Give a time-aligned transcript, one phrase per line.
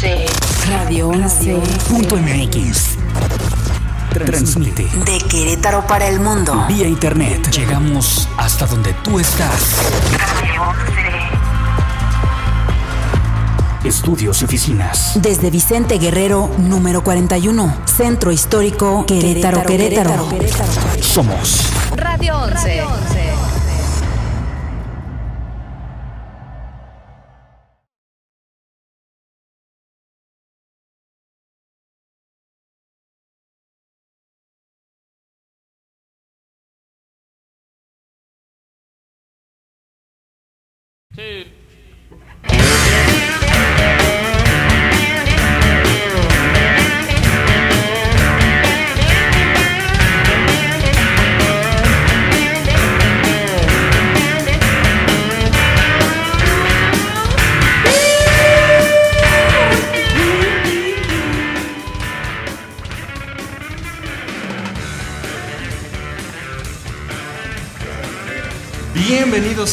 [0.00, 0.24] 11.
[0.70, 2.96] Radio 11.mx.
[4.24, 6.64] Transmite De Querétaro para el mundo.
[6.68, 7.50] vía internet.
[7.50, 9.76] Llegamos hasta donde tú estás.
[10.16, 10.62] Radio
[13.82, 13.88] 11.
[13.88, 15.20] Estudios y oficinas.
[15.20, 17.76] Desde Vicente Guerrero, número 41.
[17.84, 20.30] Centro Histórico Querétaro, Querétaro.
[21.02, 22.84] Somos Radio 11.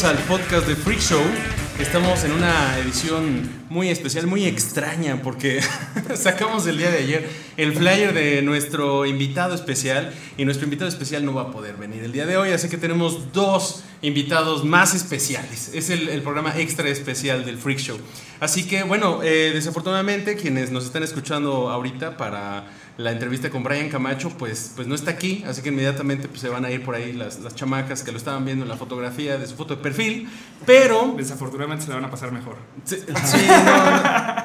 [0.04, 1.22] Al podcast de Freak Show.
[1.80, 5.60] Estamos en una edición muy especial, muy extraña, porque
[6.14, 11.24] sacamos el día de ayer el flyer de nuestro invitado especial y nuestro invitado especial
[11.24, 14.94] no va a poder venir el día de hoy, así que tenemos dos invitados más
[14.94, 15.72] especiales.
[15.74, 17.98] Es el, el programa extra especial del Freak Show.
[18.38, 23.88] Así que bueno, eh, desafortunadamente quienes nos están escuchando ahorita para la entrevista con Brian
[23.88, 26.94] Camacho, pues, pues no está aquí, así que inmediatamente pues, se van a ir por
[26.96, 29.82] ahí las, las chamacas que lo estaban viendo en la fotografía de su foto de
[29.82, 30.28] perfil,
[30.66, 31.14] pero...
[31.16, 32.56] Desafortunadamente se la van a pasar mejor.
[32.84, 34.44] Sí, sí, no,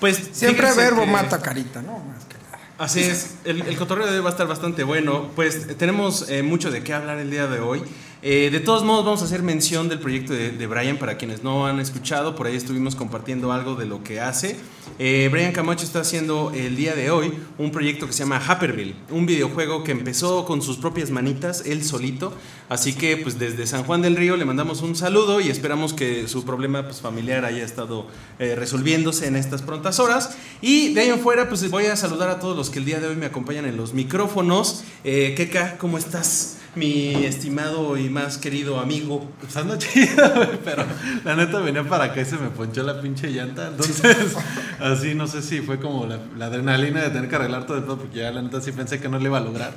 [0.00, 1.98] pues Siempre verbo que- mata carita, ¿no?
[2.00, 2.58] Más que nada.
[2.78, 5.30] Así es, el, el cotorreo de hoy va a estar bastante bueno.
[5.36, 7.82] Pues tenemos eh, mucho de qué hablar el día de hoy.
[8.22, 11.66] Eh, de todos modos, vamos a hacer mención del proyecto de, Brian para quienes no
[11.66, 12.36] han escuchado.
[12.36, 14.56] Por ahí estuvimos compartiendo algo de lo que hace.
[14.98, 18.94] Eh, Brian Camacho está haciendo el día de hoy un proyecto que se llama Happerville,
[19.10, 22.34] un videojuego que empezó con sus propias manitas, él solito.
[22.68, 26.28] Así que, pues desde San Juan del Río le mandamos un saludo y esperamos que
[26.28, 28.06] su problema pues, familiar haya estado
[28.38, 30.36] eh, resolviéndose en estas prontas horas.
[30.60, 33.00] Y de ahí en fuera, pues voy a saludar a todos los que el día
[33.00, 34.84] de hoy me acompañan en los micrófonos.
[35.04, 36.59] Keka, ¿cómo estás?
[36.76, 39.28] Mi estimado y más querido amigo.
[39.40, 40.22] Pues chido,
[40.64, 40.84] pero
[41.24, 43.68] la neta venía para acá y se me ponchó la pinche llanta.
[43.68, 44.36] Entonces,
[44.78, 47.84] así no sé si fue como la, la adrenalina de tener que arreglar todo el
[47.84, 49.72] todo, porque ya la neta sí pensé que no le iba a lograr.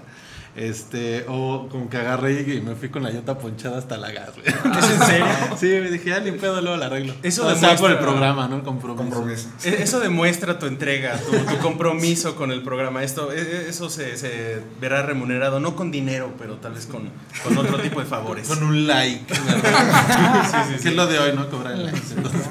[0.55, 4.29] Este, o como que agarré y me fui con la llanta ponchada hasta la gas,
[4.35, 4.45] güey.
[4.77, 5.25] ¿Es en serio?
[5.59, 7.15] Sí, me dije, ya ni pedo, luego la arreglo.
[7.23, 8.57] Eso o sea, por el programa, ¿no?
[8.57, 9.49] El compromiso.
[9.63, 13.03] E- Eso demuestra tu entrega, tu, tu compromiso con el programa.
[13.03, 17.09] Esto, e- e- eso se, se verá remunerado, no con dinero, pero tal vez con,
[17.43, 18.47] con otro tipo de favores.
[18.47, 19.25] Con un like.
[19.33, 20.67] ¿verdad?
[20.81, 21.49] Que es lo de hoy, ¿no?
[21.49, 21.99] Cobrar el like.
[22.15, 22.41] Entonces,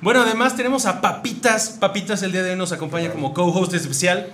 [0.00, 1.76] Bueno, además tenemos a Papitas.
[1.78, 4.28] Papitas el día de hoy nos acompaña como co-host especial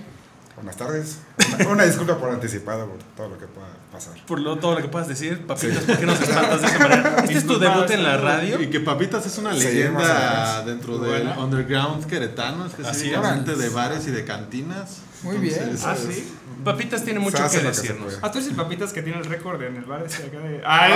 [0.56, 1.18] Buenas tardes.
[1.60, 4.14] Una, una disculpa por anticipado por todo lo que pueda pasar.
[4.26, 5.46] por lo, todo lo que puedas decir.
[5.46, 7.16] Papitas, ¿por qué nos espantas de esa manera?
[7.20, 8.60] Este es tu debut en la radio.
[8.62, 14.10] Y que Papitas es una Sí, leyenda dentro del underground queretano, específicamente de bares y
[14.12, 14.98] de cantinas.
[15.22, 15.76] Muy bien.
[15.84, 16.32] Ah, es- sí.
[16.64, 18.18] Papitas tiene mucho que decirnos.
[18.22, 20.60] Ah, tú eres el papitas que tiene el récord en el bar ese acá de.
[20.66, 20.92] ¡Ay!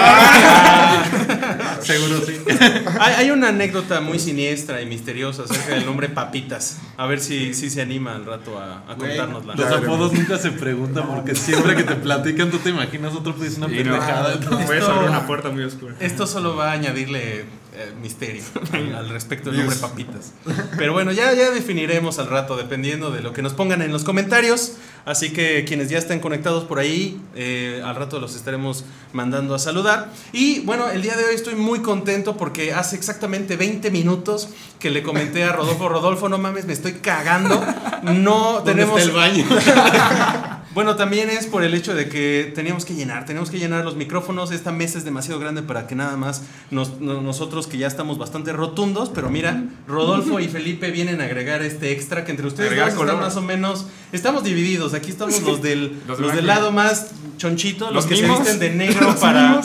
[1.82, 2.36] Seguro sí.
[3.00, 6.78] Hay, hay una anécdota muy siniestra y misteriosa acerca del nombre Papitas.
[6.96, 9.54] A ver si, si se anima al rato a, a contárnosla.
[9.54, 13.56] Los apodos nunca se preguntan porque siempre que te platican tú te imaginas otro pues
[13.56, 14.38] una no, pendejada.
[14.40, 15.94] Puedes Esto- abrir una puerta muy oscura.
[16.00, 18.42] Esto solo va a añadirle eh, misterio
[18.72, 20.32] al, al respecto del nombre Papitas.
[20.76, 24.04] Pero bueno, ya, ya definiremos al rato, dependiendo de lo que nos pongan en los
[24.04, 24.72] comentarios.
[25.04, 29.58] Así que quienes ya estén conectados por ahí, eh, al rato los estaremos mandando a
[29.58, 30.10] saludar.
[30.32, 34.48] Y bueno, el día de hoy estoy muy contento porque hace exactamente 20 minutos
[34.78, 37.64] que le comenté a Rodolfo, Rodolfo, no mames, me estoy cagando.
[38.02, 39.00] No ¿Dónde tenemos...
[39.00, 39.46] está el baño?
[40.72, 43.96] Bueno, también es por el hecho de que teníamos que llenar, tenemos que llenar los
[43.96, 44.52] micrófonos.
[44.52, 48.18] Esta mesa es demasiado grande para que nada más nos- no- nosotros que ya estamos
[48.18, 52.70] bastante rotundos, pero mira, Rodolfo y Felipe vienen a agregar este extra que entre ustedes
[52.78, 54.94] dos están más o menos, estamos divididos.
[54.94, 58.36] Aquí estamos los del, Los los del lado más chonchito, los, Los que mimos.
[58.38, 59.60] se visten de negro para...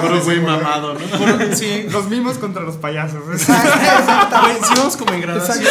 [0.00, 1.54] Puro güey mamado, ¿no?
[1.56, 3.22] Sí, Los mismos contra los payasos.
[4.76, 5.64] Vamos como en graduación,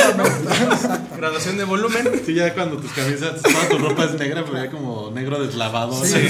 [1.18, 2.10] graduación de volumen.
[2.26, 6.04] Sí, ya cuando tus camisas, toda tu ropa es negra, pero ya como negro deslavado.
[6.04, 6.16] Sí.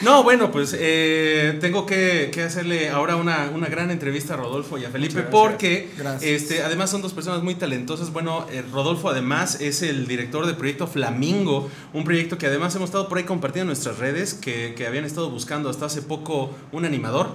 [0.00, 4.78] No, bueno, pues eh, tengo que, que hacerle ahora una, una gran entrevista a Rodolfo
[4.78, 5.32] y a Felipe gracias.
[5.32, 6.22] porque Gracias.
[6.22, 8.12] este, además son dos personas muy talentosas.
[8.12, 12.90] Bueno, eh, Rodolfo además es el director del proyecto Flamingo, un proyecto que además hemos
[12.90, 16.52] estado por ahí compartiendo en nuestras redes, que, que habían estado buscando hasta hace poco
[16.70, 17.30] un animador.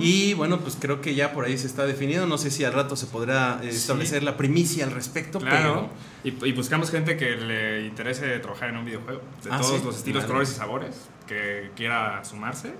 [0.00, 2.26] Y bueno, pues creo que ya por ahí se está definido.
[2.26, 3.76] No sé si al rato se podrá eh, Sí.
[3.76, 5.88] establecer la primicia al respecto, Claro.
[6.24, 9.20] Y, y buscamos gente que le interese trabajar en un videojuego.
[9.44, 9.82] De Ah, todos sí.
[9.84, 10.26] los estilos, Vale.
[10.28, 10.96] colores y sabores.
[11.26, 12.72] Que quiera sumarse.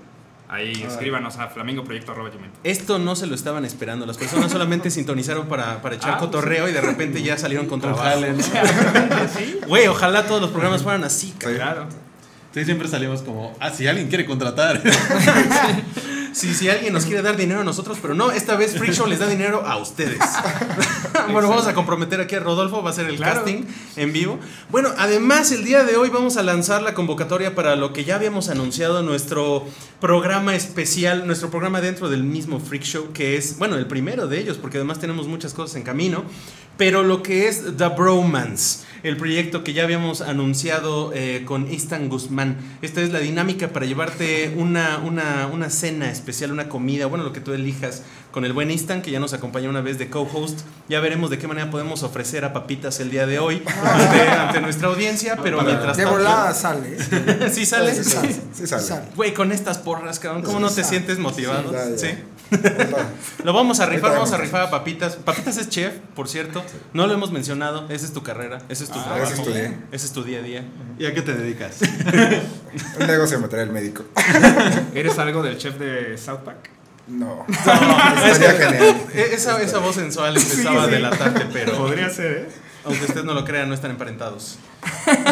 [0.51, 2.49] Ahí escríbanos a flamingoproyecto.gmail.
[2.63, 4.05] Esto no se lo estaban esperando.
[4.07, 7.79] Las personas solamente sintonizaron para, para echar Ah, cotorreo y de repente ya salieron con
[7.79, 8.19] trabajo.
[9.67, 11.33] Güey, ojalá todos los programas fueran así.
[11.37, 11.57] cabrón.
[11.57, 11.87] Claro.
[12.51, 14.81] Sí, siempre salimos como, ah, si alguien quiere contratar.
[16.33, 19.07] Si, si alguien nos quiere dar dinero a nosotros, pero no, esta vez Freak Show
[19.07, 20.19] les da dinero a ustedes.
[21.31, 23.35] bueno, vamos a comprometer aquí a Rodolfo, va a ser el Claro.
[23.43, 23.63] casting
[23.95, 24.39] en vivo.
[24.69, 28.15] Bueno, además el día de hoy vamos a lanzar la convocatoria para lo que ya
[28.15, 29.65] habíamos anunciado, nuestro
[29.99, 34.39] programa especial, nuestro programa dentro del mismo Freak Show, que es, bueno, el primero de
[34.39, 36.23] ellos, porque además tenemos muchas cosas en camino,
[36.79, 38.87] pero lo que es The Bromance.
[39.03, 42.57] El proyecto que ya habíamos anunciado eh, con Istan Guzmán.
[42.81, 47.31] Esta es la dinámica para llevarte una, una, una cena especial, una comida, bueno, lo
[47.31, 50.59] que tú elijas con el buen Istan, que ya nos acompaña una vez de co-host.
[50.89, 54.59] Ya veremos de qué manera podemos ofrecer a papitas el día de hoy ante, ante
[54.61, 56.97] nuestra audiencia, pero mientras De tanto- volada sale.
[56.97, 57.49] ¿eh?
[57.53, 57.95] ¿Sí sale?
[57.95, 58.35] Sí sale.
[58.53, 59.03] Sí sale.
[59.15, 61.73] Güey, con estas porras, cabrón, ¿cómo no te sientes motivado?
[61.97, 62.07] Sí.
[63.43, 65.15] Lo vamos a rifar, vamos a rifar a Papitas.
[65.15, 66.63] Papitas es chef, por cierto.
[66.93, 67.85] No lo hemos mencionado.
[67.89, 69.23] Esa es tu carrera, ese es tu Ah, trabajo.
[69.25, 69.77] ese estudié.
[69.91, 70.63] Ese es tu día a día.
[70.97, 71.77] ¿Y a qué te dedicas?
[72.99, 74.03] Un negocio me trae el médico.
[74.93, 76.69] ¿Eres algo del chef de South Park?
[77.07, 77.45] No.
[77.49, 78.95] Estaría genial.
[79.13, 82.49] E- Esa, esa voz sensual empezaba a delatarte, pero Podría ser, ¿eh?
[82.89, 84.57] Aunque usted no lo crea, no están emparentados.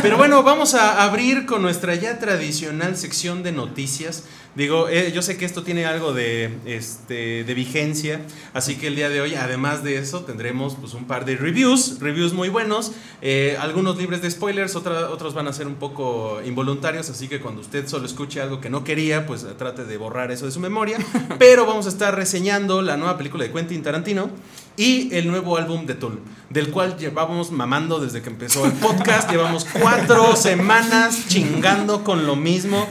[0.02, 4.24] Pero bueno, vamos a abrir con nuestra ya tradicional sección de noticias.
[4.56, 8.22] Digo, eh, yo sé que esto tiene algo de, este, de vigencia,
[8.56, 12.00] así que el día de hoy, además de eso, tendremos pues, un par de reviews,
[12.00, 16.42] reviews muy buenos, eh, algunos libres de spoilers, otra- otros van a ser un poco
[16.44, 20.32] involuntarios, así que cuando usted solo escuche algo que no quería, pues trate de borrar
[20.32, 20.98] eso de su memoria.
[21.38, 24.32] Pero vamos a estar reseñando la nueva película de Quentin Tarantino
[24.76, 26.20] y el nuevo álbum de Tool,
[26.50, 29.30] del cual llevábamos mamando desde que empezó el podcast.
[29.30, 32.88] Llevamos cuatro semanas chingando con lo mismo.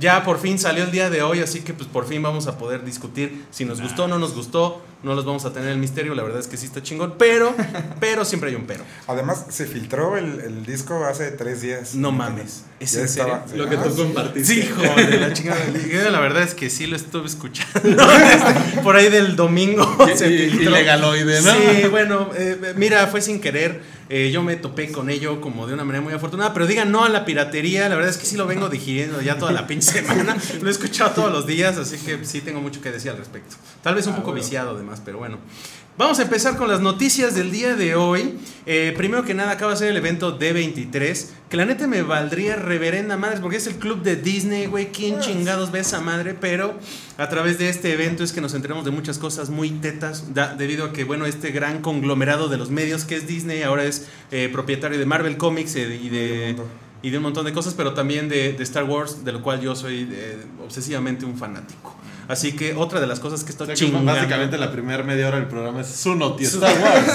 [0.00, 2.58] Ya por fin salió el día de hoy, así que pues por fin vamos a
[2.58, 4.82] poder discutir si nos gustó o no nos gustó.
[5.02, 7.54] No los vamos a tener el misterio, la verdad es que sí está chingón, pero,
[8.00, 8.82] pero siempre hay un pero.
[9.06, 11.94] Además, se filtró el, el disco hace tres días.
[11.94, 12.64] No mames.
[12.80, 13.34] ¿Es en serio?
[13.36, 13.56] estaba-.
[13.56, 13.96] Lo que Ah, tú sí.
[14.02, 14.54] compartiste.
[14.54, 15.60] Sí, hijo de la chingada.
[16.10, 18.04] La verdad es que sí lo estuve escuchando.
[18.82, 19.96] Por ahí del domingo.
[20.12, 20.70] Y- se y- filtró.
[20.70, 21.52] ilegaloide, ¿no?
[21.52, 23.80] Sí, bueno, eh, mira, fue sin querer.
[24.08, 26.52] Eh, yo me topé con ello como de una manera muy afortunada.
[26.54, 27.88] Pero digan no a la piratería.
[27.88, 30.36] La verdad es que sí lo vengo digiriendo ya toda la pinche semana.
[30.62, 31.76] Lo he escuchado todos los días.
[31.78, 33.56] Así que sí tengo mucho que decir al respecto.
[33.82, 34.42] Tal vez un Ah, poco bueno.
[34.44, 35.38] viciado además, pero bueno.
[35.98, 38.34] Vamos a empezar con las noticias del día de hoy.
[38.66, 41.26] Eh, primero que nada, acaba de ser el evento D23.
[41.48, 44.92] Que la neta me valdría reverenda madre, porque es el club de Disney, güey.
[44.92, 46.34] ¿Quién chingados ve esa madre?
[46.38, 46.74] Pero
[47.16, 50.54] a través de este evento es que nos enteramos de muchas cosas muy tetas, da-
[50.54, 53.95] debido a que, bueno, este gran conglomerado de los medios que es Disney ahora es
[54.30, 56.56] eh, propietario de Marvel Comics eh, y de.
[57.02, 59.60] Y de un montón de cosas, pero también de, de Star Wars, de lo cual
[59.60, 61.94] yo soy eh, obsesivamente un fanático.
[62.28, 65.28] Así que otra de las cosas que O estoy sea que básicamente la primera media
[65.28, 67.06] hora del programa es su noti Su- Star Wars.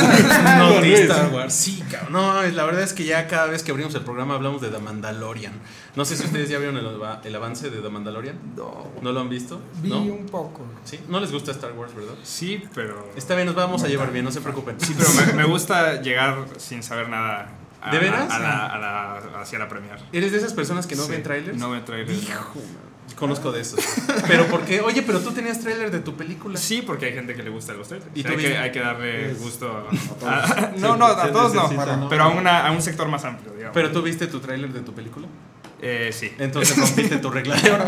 [0.57, 0.99] No, Con de Luis.
[1.01, 1.53] Star Wars.
[1.53, 2.13] Sí, cabrón.
[2.13, 4.79] No, la verdad es que ya cada vez que abrimos el programa hablamos de The
[4.79, 5.53] Mandalorian.
[5.95, 8.37] No sé si ustedes ya vieron el, ava- el avance de The Mandalorian.
[8.55, 8.87] No.
[9.01, 9.61] ¿No lo han visto?
[9.81, 9.99] Vi ¿No?
[10.01, 10.61] un poco.
[10.85, 10.99] ¿Sí?
[11.09, 12.13] No les gusta Star Wars, ¿verdad?
[12.23, 13.09] Sí, pero.
[13.17, 14.79] Está bien, nos vamos a llevar bien, no se preocupen.
[14.79, 17.49] Sí, pero me, me gusta llegar sin saber nada.
[17.81, 18.31] a- ¿De veras?
[18.31, 19.99] A, la, a la- hacia la premier.
[20.13, 21.57] ¿Eres de esas personas que no Sí, ven trailers?
[21.57, 22.29] No ven trailers.
[22.29, 22.90] no.
[23.15, 23.79] Conozco de esos.
[24.27, 24.81] ¿Pero por qué?
[24.81, 26.57] Oye, pero tú tenías trailer de tu película.
[26.57, 28.09] Sí, porque hay gente que le gusta los trailers.
[28.15, 29.87] ¿Y O tú sea, hay, que, hay que darle gusto
[30.19, 30.31] todos.
[30.33, 32.07] a, a- No, no, a todos no.
[32.09, 33.73] Pero a, una, a un sector más amplio, digamos.
[33.73, 35.27] ¿Pero tú viste tu trailer de tu película?
[35.83, 36.31] Eh, sí.
[36.37, 37.85] Entonces rompiste tu regla de oro.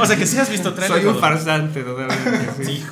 [0.00, 0.98] o sea que sí has visto trailer.
[1.00, 2.64] Soy un farsante, totalmente.
[2.64, 2.84] Sí,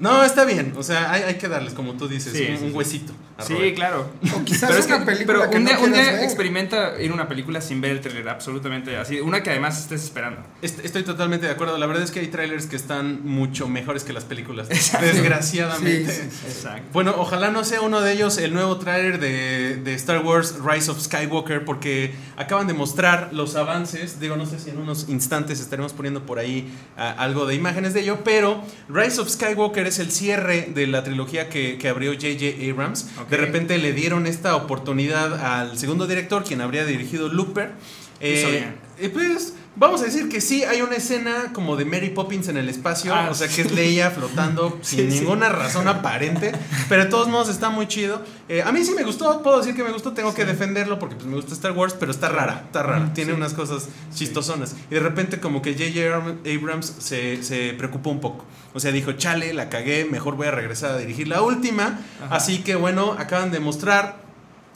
[0.00, 0.72] No, está bien.
[0.76, 2.76] O sea, hay, hay que darles, como tú dices, Sí, un, sí, un sí.
[2.76, 3.12] huesito.
[3.38, 3.74] a Sí, Robert.
[3.76, 4.10] claro.
[4.34, 6.14] O quizás Pero es una que película pero que un no día, un quieras día
[6.16, 6.24] ver.
[6.24, 9.20] experimenta ir a una película sin ver el trailer, absolutamente así.
[9.20, 10.42] Una que además estés esperando.
[10.62, 11.78] Est- Estoy totalmente de acuerdo.
[11.78, 14.68] La verdad es que hay trailers que están mucho mejores que las películas.
[14.70, 15.06] Exacto.
[15.06, 16.12] Desgraciadamente.
[16.12, 16.88] Sí, sí, Exacto.
[16.92, 20.90] Bueno, ojalá no sea uno de ellos el nuevo trailer de, de Star Wars Rise
[20.90, 24.20] of Skywalker, porque acaban de mostrar los avances.
[24.20, 27.94] Digo, no sé si en unos instantes estaremos poniendo por ahí ah, algo de imágenes
[27.94, 32.12] de ello, pero Rise of Skywalker es el cierre de la trilogía que, que abrió
[32.12, 32.70] J.J.
[32.70, 33.08] Abrams.
[33.28, 37.72] De repente le dieron esta oportunidad al segundo director, quien habría dirigido Looper.
[38.20, 42.48] Eh, eh, pues vamos a decir que sí, hay una escena como de Mary Poppins
[42.48, 46.52] en el espacio, Ah, o sea que es Leia flotando sin Sí, ninguna razón aparente,
[46.88, 48.20] pero de todos modos está muy chido.
[48.48, 51.14] Eh, a mí sí me gustó, puedo decir que me gustó, tengo que defenderlo porque
[51.14, 54.76] pues, me gusta Star Wars, pero está rara, está rara, tiene unas cosas chistosonas.
[54.90, 56.54] Y de repente como que J.J.
[56.58, 58.44] Abrams se, se preocupó un poco.
[58.74, 62.00] O sea, dijo, chale, la cagué, mejor voy a regresar a dirigir la última.
[62.28, 64.19] Así que bueno, acaban de mostrar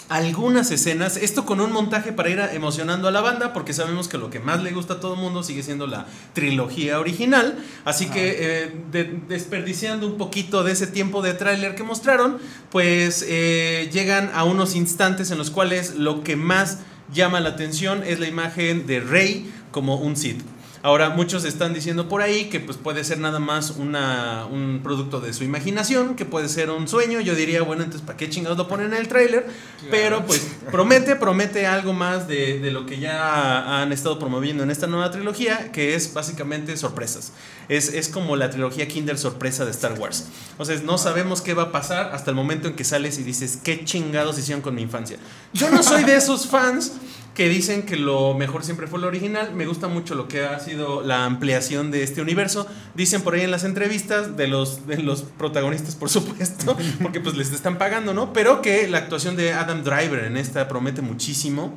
[0.08, 4.18] algunas escenas, esto con un montaje para ir emocionando a la banda, porque sabemos que
[4.18, 8.06] lo que más le gusta a todo el mundo sigue siendo la trilogía original, así
[8.10, 12.38] que eh, de- desperdiciando un poquito de ese tiempo de tráiler que mostraron,
[12.70, 16.78] pues eh, llegan a unos instantes en los cuales lo que más
[17.12, 20.40] llama la atención es la imagen de Rey como un Sith.
[20.84, 25.18] Ahora, muchos están diciendo por ahí que pues puede ser nada más una, un producto
[25.18, 27.22] de su imaginación, que puede ser un sueño.
[27.22, 29.46] Yo diría, bueno, entonces, ¿para qué chingados lo ponen en el tráiler?
[29.90, 34.70] Pero pues promete, promete algo más de, de lo que ya han estado promoviendo en
[34.70, 37.32] esta nueva trilogía, que es básicamente sorpresas.
[37.70, 40.26] Es, es como la trilogía Kinder sorpresa de Star Wars.
[40.58, 43.22] O sea, no sabemos qué va a pasar hasta el momento en que sales y
[43.22, 45.16] dices, ¿qué chingados hicieron con mi infancia?
[45.54, 46.92] Yo no soy de esos fans
[47.34, 49.54] que dicen que lo mejor siempre fue lo original.
[49.54, 52.66] Me gusta mucho lo que ha sido la ampliación de este universo.
[52.94, 57.36] Dicen por ahí en las entrevistas de los, de los protagonistas, por supuesto, porque pues
[57.36, 58.32] les están pagando, ¿no?
[58.32, 61.74] Pero que la actuación de Adam Driver en esta promete muchísimo.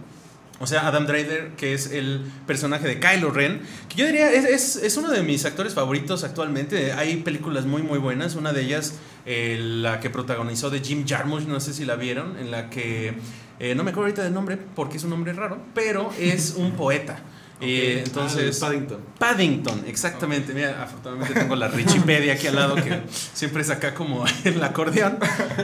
[0.59, 4.45] O sea, Adam Driver, que es el personaje de Kylo Ren, que yo diría es,
[4.45, 6.93] es, es uno de mis actores favoritos actualmente.
[6.93, 8.35] Hay películas muy, muy buenas.
[8.35, 8.95] Una de ellas,
[9.25, 13.15] eh, la que protagonizó de Jim Jarmusch, no sé si la vieron, en la que
[13.59, 16.71] eh, no me acuerdo ahorita del nombre porque es un nombre raro, pero es un
[16.73, 17.19] poeta.
[17.59, 18.99] Eh, entonces, Ah, Paddington.
[19.17, 20.53] Paddington, exactamente.
[20.53, 23.01] Mira, afortunadamente tengo la Richipedia aquí al lado que
[23.33, 25.17] siempre es acá como el acordeón.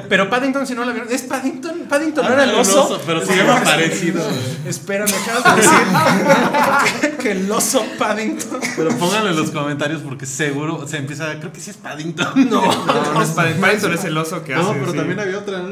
[0.10, 1.82] Pero Paddington, si no la vieron, ¿es Paddington?
[1.88, 2.86] Paddington no era el Ah, oso.
[2.86, 4.28] oso, pero se llama parecido.
[4.66, 8.60] Espera, me acabas de decir que el oso Paddington.
[8.76, 11.40] Pero pónganlo en los comentarios porque seguro se empieza.
[11.40, 12.50] Creo que sí es Paddington.
[12.50, 14.64] No, No, no es Paddington, Paddington es el oso que hace.
[14.64, 14.98] No, pero sí.
[14.98, 15.70] también había otra, ¿no?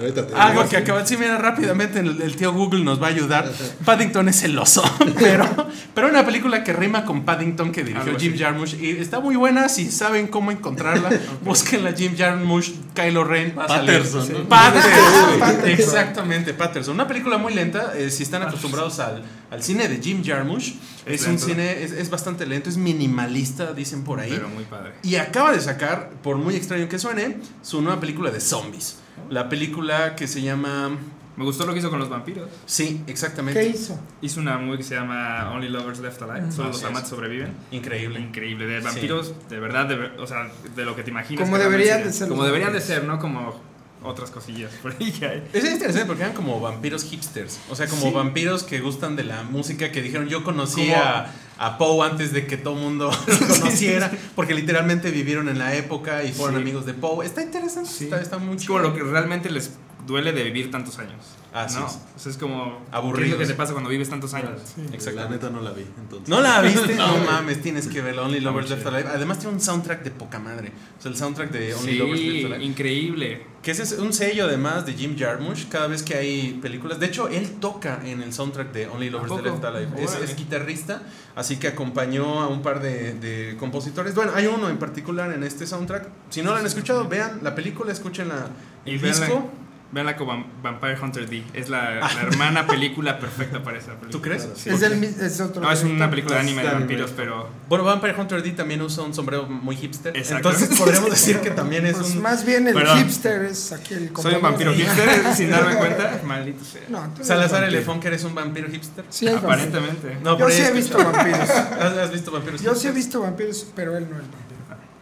[0.00, 3.10] Ahorita te Algo que acaba sí, mira, rápidamente el, el tío Google nos va a
[3.10, 3.50] ayudar.
[3.84, 4.82] Paddington es el oso,
[5.18, 5.46] pero,
[5.94, 8.36] pero una película que rima con Paddington que dirigió Jim.
[8.36, 9.68] Jarmusch y está muy buena.
[9.68, 11.10] Si saben cómo encontrarla,
[11.44, 13.54] búsquenla Jim Jarmusch, Kylo Ren.
[13.58, 13.66] a.
[13.68, 14.46] Patterson.
[14.48, 15.68] Patterson.
[15.68, 16.94] Exactamente, Patterson.
[16.94, 17.92] Una película muy lenta.
[17.96, 20.74] eh, si están acostumbrados al, al cine de Jim Jarmusch,
[21.06, 24.30] es, Es un cine, es, es bastante lento, es minimalista, dicen por ahí.
[24.30, 24.92] Pero muy padre.
[25.02, 28.98] Y acaba de sacar, por muy extraño que suene, su nueva película de zombies.
[29.28, 30.90] La película que se llama...
[31.36, 32.50] Me gustó lo que hizo con los vampiros.
[32.66, 33.58] Sí, exactamente.
[33.60, 33.98] ¿Qué hizo?
[34.20, 36.52] Hizo una movie que se llama Only Lovers Left Alive.
[36.52, 36.84] Solo los es.
[36.84, 37.54] amantes sobreviven.
[37.70, 38.20] Increíble.
[38.20, 38.66] Increíble.
[38.66, 41.42] De vampiros, de verdad, de, ver- o sea, de lo que te imaginas.
[41.42, 43.18] Como deberían de ser Como deberían de ser, ¿no?
[43.18, 43.58] Como
[44.02, 45.48] otras cosillas por ahí que hay.
[45.52, 47.58] Es interesante porque eran como vampiros hipsters.
[47.70, 48.10] O sea, como Sí.
[48.12, 52.46] vampiros que gustan de la música, que dijeron yo conocí a, a Poe antes de
[52.46, 56.86] que todo el mundo lo conociera, porque literalmente vivieron en la época y fueron amigos
[56.86, 57.26] de Poe.
[57.26, 59.72] Está interesante, está, está muy como lo que realmente les
[60.06, 61.36] duele de vivir tantos años.
[61.52, 61.86] Así ¿no?
[61.86, 61.98] es.
[62.16, 62.80] O sea, es como.
[62.92, 63.18] Aburridos.
[63.18, 64.52] ¿Qué es lo que te pasa cuando vives tantos años?
[64.76, 65.34] La Exactamente.
[65.34, 65.84] neta no la vi.
[65.98, 66.28] Entonces.
[66.28, 66.94] ¿No la viste?
[66.96, 68.22] No, mames, tienes que verla.
[68.22, 69.08] Only Lovers Left Alive.
[69.12, 70.72] Además tiene un soundtrack de poca madre.
[70.98, 72.64] O sea, el soundtrack de Only Sí, Lovers Left Alive.
[72.64, 73.46] increíble.
[73.62, 77.00] Que ese es un sello además de Jim Jarmusch cada vez que hay películas.
[77.00, 79.42] De hecho, él toca en el soundtrack de Only Lovers?
[79.42, 79.90] Left Alive.
[80.02, 81.02] Es, es guitarrista,
[81.34, 84.14] así que acompañó a un par de, de compositores.
[84.14, 86.06] Bueno, hay uno en particular en este soundtrack.
[86.30, 88.46] Si no lo han escuchado, vean la película, escuchen la,
[88.86, 89.50] Y el véanla, disco.
[89.92, 91.42] Véanla como Vam- Vampire Hunter D.
[91.52, 94.10] Es la, la hermana película perfecta para esa película.
[94.10, 94.48] ¿Tú crees?
[94.56, 94.70] Sí.
[94.70, 95.60] Es, mi- es otro.
[95.62, 97.48] No, es una película de anime de Es vampiros, pero.
[97.68, 100.16] Bueno, Vampire Hunter D también usa un sombrero muy hipster.
[100.16, 100.50] Exacto.
[100.50, 102.22] Entonces podremos decir que también es Pues un...
[102.22, 102.98] más bien el Perdón.
[102.98, 106.20] hipster es aquí el Soy un vampiro hipster sin darme cuenta.
[106.24, 106.82] Maldito sea.
[106.88, 107.68] No, Salazar
[108.00, 109.04] que eres un vampiro hipster.
[109.08, 109.28] Sí.
[109.28, 110.18] Aparentemente.
[110.22, 111.50] No, Yo sí he visto vampiros.
[111.50, 114.40] ¿Has, visto vampiros Yo sí he visto vampiros, pero él no es vampiro.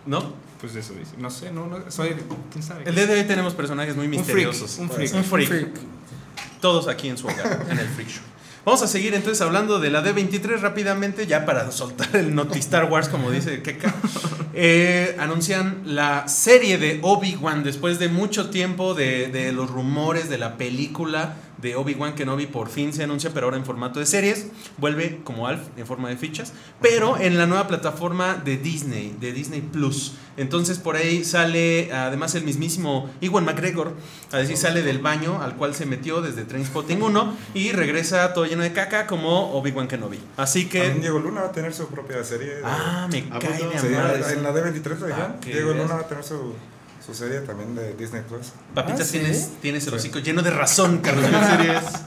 [0.07, 0.48] ¿No?
[0.61, 1.13] Pues eso dice.
[1.19, 1.79] No sé, no, no.
[1.91, 2.17] Soy.
[2.53, 2.83] ¿Quién sabe?
[2.85, 4.79] El día de hoy tenemos personajes muy Un freak, misteriosos.
[4.79, 5.15] un freak.
[5.15, 5.49] Un freak.
[5.49, 5.69] Freak.
[6.61, 8.23] Todos aquí en su hogar, en el Freak Show.
[8.65, 12.91] Vamos a seguir entonces hablando de la D23 rápidamente, ya para soltar el Noti Star
[12.91, 13.95] Wars, como dice Keka.
[14.53, 20.37] Eh, anuncian la serie de Obi-Wan después de mucho tiempo de, de los rumores de
[20.39, 22.47] la película de Obi-Wan Kenobi.
[22.47, 24.47] Por fin se anuncia, pero ahora en formato de series.
[24.79, 29.33] Vuelve como Alf en forma de fichas, pero en la nueva plataforma de Disney, de
[29.33, 30.15] Disney Plus.
[30.37, 33.93] Entonces por ahí sale además el mismísimo Iwan McGregor,
[34.31, 38.47] a decir, sale del baño al cual se metió desde Trainspotting 1 y regresa todo
[38.47, 40.21] lleno de caca como Obi-Wan Kenobi.
[40.37, 40.91] Así que...
[40.95, 42.55] Diego Luna va a tener su propia serie.
[42.57, 45.33] de- Ah, me ¿A cae de Sí, en la D23 lo dijeron.
[45.37, 45.73] Ah, Diego.
[45.75, 46.55] Luna va a tener su,
[47.09, 48.49] Su serie también de Disney Plus.
[48.75, 49.13] Papitas, Ah, ¿sí?
[49.19, 51.25] tienes, tienes el hocico lleno de razón, Carlos.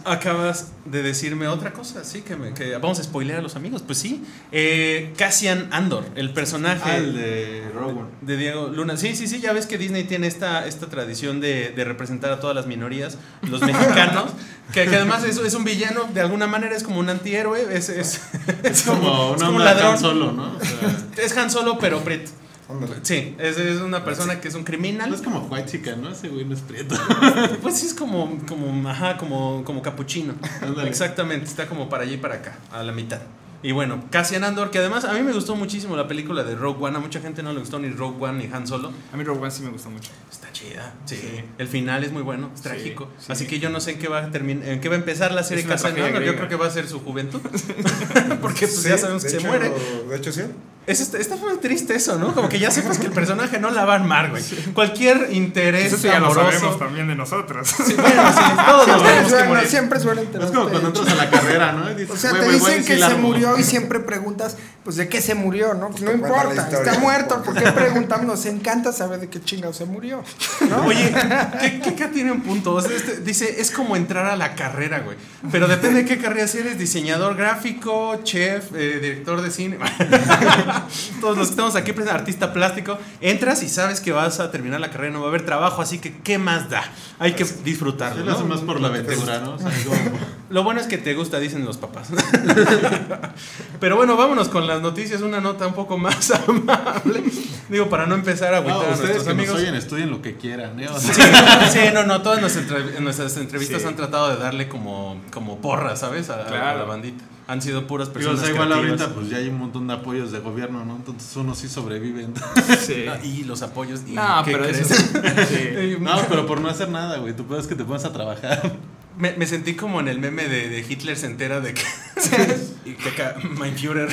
[0.05, 3.81] Acabas de decirme otra cosa, sí, que, me- que vamos a spoilear a los amigos.
[3.83, 8.09] Pues sí, eh, Cassian Andor, el personaje Ah, el de Rowan.
[8.21, 8.95] de Diego Luna.
[8.95, 12.39] Sí, sí, sí, ya ves que Disney tiene esta, esta tradición de, de representar a
[12.39, 13.17] todas las minorías,
[13.49, 14.25] los mexicanos,
[14.73, 17.89] que, que además es, es un villano, de alguna manera es como un antihéroe, es,
[17.89, 18.21] es,
[18.63, 19.93] Es como, es una como un ladrón.
[19.93, 20.57] Han Solo, ¿no?
[20.57, 22.27] O sea, Es Han Solo, pero Brit.
[22.71, 22.95] Ándale.
[23.03, 25.09] Sí, es, es una persona que es un criminal.
[25.09, 26.09] no es como White Chica, ¿no?
[26.09, 26.95] Ese güey no es prieto.
[27.61, 30.33] Pues sí, es como, como, ajá, como, como capuchino.
[30.61, 30.89] Ándale.
[30.89, 33.19] Exactamente, está como para allá y para acá, a la mitad.
[33.63, 36.83] Y bueno, Cassian Andor, que además a mí me gustó muchísimo la película de Rogue
[36.83, 36.97] One.
[36.97, 38.91] A mucha gente no le gustó ni Rogue One ni Han Solo.
[39.13, 40.09] A mí Rogue One sí me gustó mucho.
[40.31, 40.95] Está chida.
[41.05, 41.15] Sí.
[41.15, 41.43] Sí.
[41.59, 43.07] El final es muy bueno, es Sí, trágico.
[43.19, 43.31] sí.
[43.31, 45.31] Así que yo no sé en qué va a terminar, en qué va a empezar
[45.31, 46.23] la serie Cassian Andor.
[46.23, 47.39] Yo creo que va a ser su juventud.
[48.41, 49.71] Porque pues Sí, ya sabemos que se muere.
[50.09, 50.41] De hecho, sí.
[50.87, 52.33] Es, está, está muy triste eso, ¿no?
[52.33, 54.43] Como que ya sepas que el personaje no la va a armar, güey.
[54.73, 57.67] Cualquier interés Eso ya lo sabemos también de nosotros.
[57.67, 59.67] Sí, bueno, sí, todos nos que suena, morir.
[59.67, 60.57] siempre suena Es interesante.
[60.57, 61.89] como cuando entras a la carrera, ¿no?
[61.93, 63.19] Dices, O sea, "Güey, te dicen que se algo".
[63.19, 65.89] murió y siempre preguntas, pues de qué se murió, ¿no?
[65.89, 66.91] Pues no cuenta la importa, historia.
[66.91, 68.25] está muerto, ¿por qué preguntamos?
[68.25, 70.23] Nos encanta saber de qué chingado se murió,
[70.67, 70.81] ¿no?
[70.87, 71.13] Oye,
[71.61, 72.73] ¿qué, qué, qué tiene un punto?
[72.73, 75.15] O sea, este- dice, es como entrar a la carrera, güey.
[75.51, 79.77] Pero depende de qué carrera si eres diseñador gráfico, chef, eh, director de cine.
[81.19, 82.97] Todos los que estamos aquí, pues, artista plástico.
[83.21, 85.99] Entras y sabes que vas a terminar la carrera, no va a haber trabajo, así
[85.99, 86.83] que ¿qué más da?
[87.19, 88.23] Hay que Sí, disfrutarlo.
[88.25, 88.45] ¿no?
[88.45, 89.53] más por la aventura, ¿no?
[89.55, 92.09] O sea, como- Lo bueno es que te gusta, dicen los papás.
[93.79, 97.23] Pero bueno, vámonos con las noticias, una nota un poco más amable.
[97.69, 99.53] Digo, para no empezar a agüitar No, a nuestros que amigos.
[99.53, 100.89] nos oyen, estudien lo que quieran, ¿eh?
[100.89, 103.87] O sea, Sí, sí, no, no, todas nuestras, entrev- nuestras entrevistas Sí.
[103.87, 106.29] han tratado de darle como, como porra, ¿sabes?
[106.29, 107.23] A, la bandita.
[107.51, 109.01] Han sido puras o personas sea, igual creativas.
[109.01, 110.95] ahorita pues ya hay un montón de apoyos de gobierno, ¿no?
[110.95, 112.33] Entonces unos sí sobreviven.
[112.79, 113.05] Sí.
[113.23, 114.01] Y los apoyos.
[114.07, 114.89] ¿y No, qué pero crees?
[114.89, 114.95] eso.
[115.49, 115.97] Sí.
[115.99, 117.35] No, pero por no hacer nada, güey.
[117.35, 118.71] Tú puedes que te pones a trabajar.
[119.17, 121.81] Me, me sentí como en el meme de, de Hitler se entera de que.
[122.85, 124.09] y que acá, Mein Führer.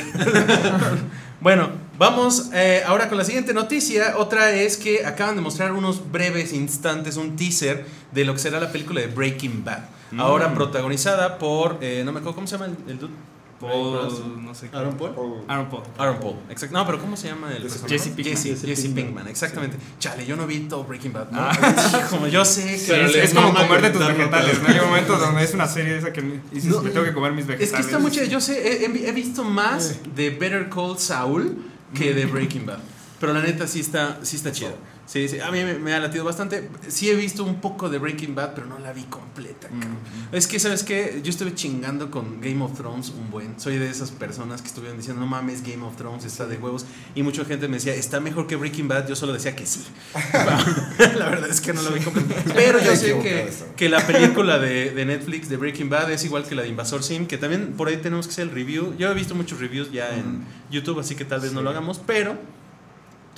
[1.41, 4.17] bueno, vamos eh, ahora con la siguiente noticia.
[4.17, 8.59] Otra es que acaban de mostrar unos breves instantes, un teaser de lo que será
[8.59, 9.83] la película de Breaking Bad.
[10.11, 10.19] Mm.
[10.19, 11.77] Ahora protagonizada por.
[11.81, 13.13] eh, no me acuerdo cómo se llama el, el dude.
[13.59, 14.77] Paul, no sé qué.
[14.77, 15.11] ¿Aaron Paul?
[15.47, 15.83] Aaron Paul.
[15.97, 16.77] Aaron Paul, exacto.
[16.77, 17.93] No, pero ¿cómo se llama el Jesse personaje?
[17.97, 18.35] Jesse Pinkman.
[18.35, 19.05] Jesse, Jesse Jesse Pinkman.
[19.05, 19.77] Pinkman, exactamente.
[19.99, 21.31] Chale, yo no vi todo Breaking Bad.
[21.31, 21.39] ¿no?
[21.41, 22.07] Ah.
[22.09, 22.85] Como yo sé que.
[22.87, 24.61] Pero es, es como comerte tus vegetales.
[24.61, 24.67] ¿no?
[24.69, 27.45] Hay momentos donde es una serie esa que dices, No, me tengo que comer mis
[27.47, 27.69] vegetales.
[27.71, 28.23] Es que está mucho.
[28.23, 31.57] Yo sé, he, he- he visto más de Better Call Saul
[31.93, 32.79] que de Breaking Bad.
[33.19, 34.71] Pero la neta sí está, sí está chido.
[35.09, 36.69] Sí, sí, a mí me, me ha latido bastante.
[36.87, 39.67] Sí he visto un poco de Breaking Bad, pero no la vi completa.
[39.67, 39.97] cabrón.
[40.31, 41.21] Es que, ¿sabes qué?
[41.23, 43.59] Yo estuve chingando con Game of Thrones un buen.
[43.59, 46.85] Soy de esas personas que estuvieron diciendo, no mames, Game of Thrones está de huevos.
[47.15, 49.07] Y mucha gente me decía, está mejor que Breaking Bad.
[49.07, 49.83] Yo solo decía que sí.
[51.17, 52.43] la verdad es que no lo vi completa.
[52.53, 56.43] Pero yo sé que, que la película de, de Netflix de Breaking Bad es igual
[56.43, 58.95] que la de Invasor Sim, que también por ahí tenemos que hacer el review.
[58.99, 61.99] Yo he visto muchos reviews ya en YouTube, así que tal vez no lo hagamos,
[62.05, 62.37] pero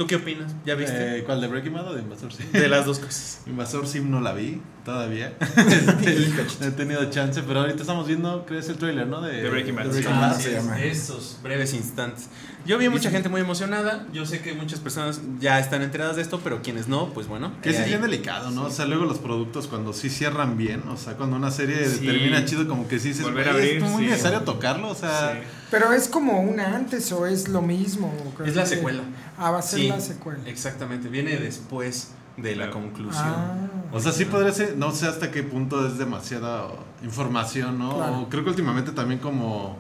[0.02, 0.56] ¿tú qué opinas?
[0.66, 1.20] ¿Ya viste?
[1.20, 2.52] Eh, ¿Cuál de Breaking Bad o de Invasor Sim?
[2.52, 3.42] De las dos cosas.
[3.46, 5.34] Invasor Sim no la vi todavía.
[5.40, 6.28] Este,
[6.68, 9.22] he tenido chance, pero ahorita estamos viendo, creo que es el trailer, ¿no?
[9.22, 9.84] De, Breaking Bad.
[9.86, 10.40] de Breaking Ah, Bad.
[10.40, 10.82] se llama.
[10.82, 12.28] Esos breves instantes.
[12.64, 14.06] Yo vi mucha gente muy emocionada.
[14.14, 17.54] Yo sé que muchas personas ya están enteradas de esto, pero quienes no, pues bueno.
[17.64, 17.90] Que es ahí.
[17.90, 18.66] bien delicado, ¿no?
[18.66, 22.06] O sea, luego los productos cuando sí cierran bien, o sea, cuando una serie Sí.
[22.06, 24.10] termina chido, como que sí dices, Volver a "Güey, abrir, es muy sí.
[24.12, 25.40] necesario tocarlo, o sea, Sí.
[25.72, 28.14] Pero es como una antes o es lo mismo.
[28.46, 29.02] Es la secuela.
[29.40, 30.40] Ah, va a ser Sí, la secuela.
[30.46, 33.24] Exactamente, viene después de la conclusión.
[33.26, 33.56] Ah,
[33.92, 36.68] o sea, sí podría ser, no sé hasta qué punto es demasiada
[37.04, 37.96] información, ¿no?
[37.98, 38.20] Claro.
[38.22, 39.78] O creo que últimamente también como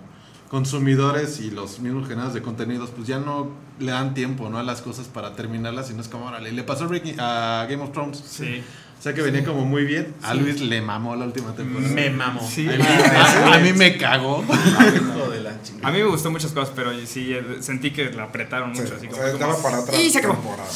[0.50, 4.58] consumidores y los mismos generadores de contenidos, pues ya no le dan tiempo, ¿no?
[4.58, 7.82] A las cosas para terminarlas, sino es como, órale, le pasó a, Breaking- a Game
[7.84, 8.22] of Thrones.
[8.26, 8.62] Sí.
[9.00, 10.14] O sea que venía como muy bien.
[10.22, 11.92] A Luis le mamó la última temporada.
[11.92, 12.48] Me mamó.
[12.48, 12.68] Sí.
[12.68, 14.44] A mí, a- a mí me cagó.
[14.44, 15.88] Hijo de la chingada.
[15.88, 18.96] A mí me gustó muchas cosas, pero sí sentí que la apretaron Sí, mucho.
[18.98, 20.34] Así o como, sea, como- estaba para otra Y se acabó.
[20.36, 20.70] temporada.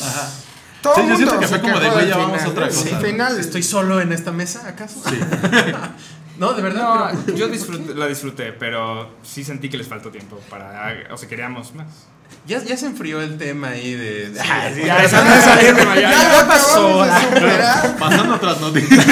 [0.93, 2.89] Todo Sí, yo siento que fue como de, güey, ya vamos a otra cosa.
[2.89, 3.39] El final.
[3.39, 5.01] ¿Estoy solo en esta mesa, acaso?
[5.09, 5.19] Sí.
[6.37, 7.13] No, de verdad.
[7.13, 10.93] No, pero- yo disfruté- la disfruté, pero sí sentí que les faltó tiempo para.
[11.11, 11.87] O sea, queríamos más.
[12.47, 14.31] Ya, ya se enfrió el tema ahí de.
[14.33, 17.03] Sí, Ah, sí, ya, ya- ya me salí de Ya, ya, ya ya pasó.
[17.03, 17.09] de.
[17.99, 19.05] Pasando a otras noticias.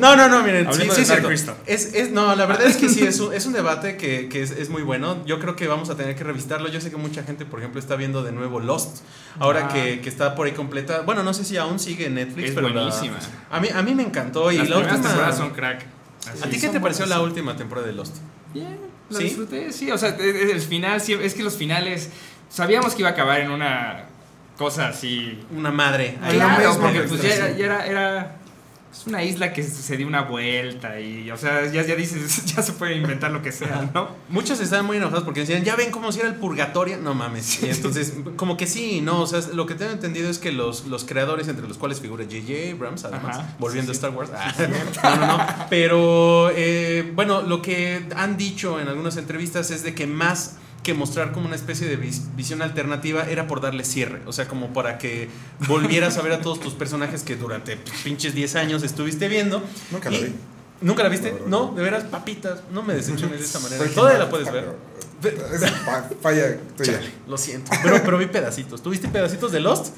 [0.00, 1.30] No, no, no, miren, sí, sí, de cierto.
[1.66, 4.42] Es, es- no, la verdad es que sí, es un, es un debate que, que
[4.42, 5.24] es, es muy bueno.
[5.24, 6.68] Yo creo que vamos a tener que revisitarlo.
[6.68, 8.98] Yo sé que mucha gente, por ejemplo, está viendo de nuevo Lost.
[9.38, 9.72] Ahora Ah.
[9.72, 11.00] que, que está por ahí completa.
[11.02, 12.68] Bueno, no sé si aún sigue en Netflix, Es pero.
[12.68, 13.16] la- buenísima.
[13.50, 14.52] a, mí, a mí me encantó.
[14.52, 15.08] Y Las la primeras última.
[15.10, 15.86] temporadas son crack.
[16.42, 18.16] ¿A ti qué te pareció la última temporada de Lost?
[18.52, 18.78] Bien,
[19.10, 19.24] la ¿Sí?
[19.24, 22.08] disfruté, sí, o sea, e- e- el final, sí, es que los finales,
[22.54, 24.04] sabíamos que iba a acabar en una
[24.56, 25.44] cosa así.
[25.54, 26.16] Una madre.
[26.22, 28.36] Ahí Claro, mismo porque que pues ya era, ya era, era-
[28.92, 32.62] es una isla que se dio una vuelta y, o sea, ya, ya dices, ya
[32.62, 34.08] se puede inventar lo que sea, ¿no?
[34.28, 36.98] Muchos estaban muy enojados porque decían, ya ven como si era el purgatorio.
[36.98, 37.60] No mames.
[37.64, 39.22] Y entonces, como que sí, no.
[39.22, 42.22] O sea, lo que tengo entendido es que los, los creadores, entre los cuales figura
[42.22, 42.70] J.J.
[42.76, 44.30] Abrams, además, Ajá, volviendo sí, a Star Wars.
[44.32, 44.54] Ah,
[45.16, 45.46] no, no, no.
[45.68, 50.94] Pero, eh, bueno, lo que han dicho en algunas entrevistas es de que más que
[50.94, 54.72] mostrar como una especie de vis- visión alternativa era por darle cierre, o sea, como
[54.72, 55.28] para que
[55.66, 59.62] volvieras a ver a todos tus personajes que durante pinches 10 años estuviste viendo.
[59.90, 60.32] Nunca la vi.
[60.80, 61.34] ¿Nunca la viste?
[61.46, 63.84] No, de veras, papitas, no me decepciones de esta manera.
[63.86, 64.76] Todavía la puedes ver.
[65.24, 66.92] Es fa- falla tuya.
[66.98, 67.70] Chale, lo siento.
[67.82, 68.82] Pero, pero vi pedacitos.
[68.82, 69.94] ¿Tuviste pedacitos de Lost?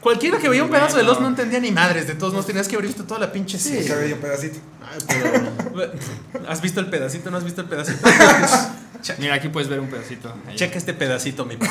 [0.00, 2.06] Cualquiera que veía un pedazo de Lost no entendía ni madres.
[2.06, 3.94] De todos modos, tenías que haber visto toda la pinche Sí, serie.
[3.96, 4.58] veía un pedacito.
[4.82, 5.92] Ay, pero-
[6.48, 7.30] ¿Has visto el pedacito?
[7.30, 8.08] ¿No has visto el pedacito?
[9.18, 10.34] Mira, aquí puedes ver un pedacito.
[10.46, 10.56] ahí.
[10.56, 11.70] Checa este pedacito, mi papi.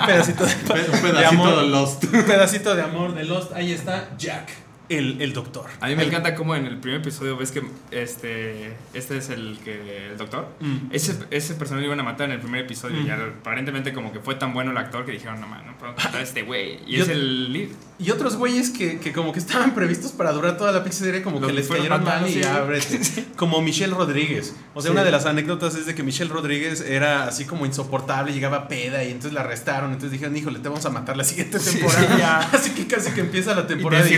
[0.00, 0.60] Un pedacito de, Un
[1.00, 1.56] pedacito de amor.
[1.56, 2.04] de Lost.
[2.04, 3.52] Un pedacito de amor de Lost.
[3.52, 4.50] Ahí está Jack,
[4.88, 5.66] el, el doctor.
[5.80, 9.58] A mí me encanta como en el primer episodio ves que este este es el
[9.64, 10.48] que el doctor.
[10.60, 10.92] Mm.
[10.92, 14.20] Ese, ese personaje lo iban a matar en el primer episodio y aparentemente como que
[14.20, 16.78] fue tan bueno el actor que dijeron, no man, no puedo matar a este güey.
[16.86, 17.68] Y es el lead.
[17.98, 21.40] Y otros güeyes que, que como que estaban previstos para durar toda la serie, como
[21.40, 23.00] Los que les cayeron mal y ábrete.
[23.36, 24.54] Como Michelle Rodríguez.
[24.74, 24.92] O sea, Sí.
[24.92, 29.02] una de las anécdotas es de que Michelle Rodríguez era así como insoportable, llegaba peda
[29.02, 29.90] y entonces la arrestaron.
[29.90, 32.38] Entonces dijeron, híjole, te vamos a matar la siguiente temporada.
[32.52, 34.04] Así que casi que empieza la temporada.
[34.04, 34.16] de y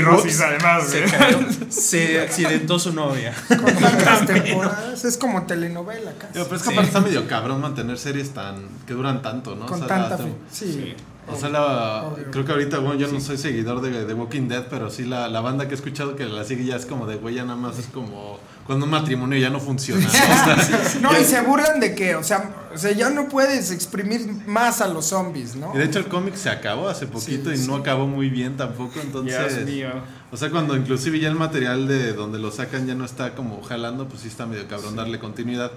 [0.57, 0.89] además.
[0.89, 1.39] se cayó.
[1.71, 3.35] Se accidentó su novia.
[3.49, 5.05] Con tantas temporadas.
[5.05, 6.33] Es como telenovela casi.
[6.35, 6.73] Pero es que Sí.
[6.73, 9.67] aparte está medio cabrón mantener series tan que duran tanto, ¿no?
[9.67, 10.25] Con O sea, tanta la-.
[10.51, 10.73] Sí.
[10.73, 10.95] Sí.
[11.29, 12.31] O sea, la, Obvio.
[12.31, 15.27] creo que ahorita, bueno, yo no soy seguidor de, de Walking Dead, pero sí la,
[15.27, 17.57] la banda que he escuchado que la sigue ya es como de, güey, ya nada
[17.57, 20.03] más es como cuando un matrimonio ya no funciona.
[20.03, 20.09] ¿no?
[20.09, 23.73] O sea, No, y se burlan de que, o sea, o sea, ya no puedes
[23.73, 25.73] exprimir más a los zombies, ¿no?
[25.75, 28.57] y de hecho el cómic se acabó hace poquito Sí, y no acabó muy bien
[28.57, 29.67] tampoco, entonces...
[29.67, 29.89] Dios mío.
[30.37, 33.63] O sea, cuando inclusive ya el material de donde lo sacan ya no está como
[33.63, 35.73] jalando, pues sí está medio cabrón darle continuidad.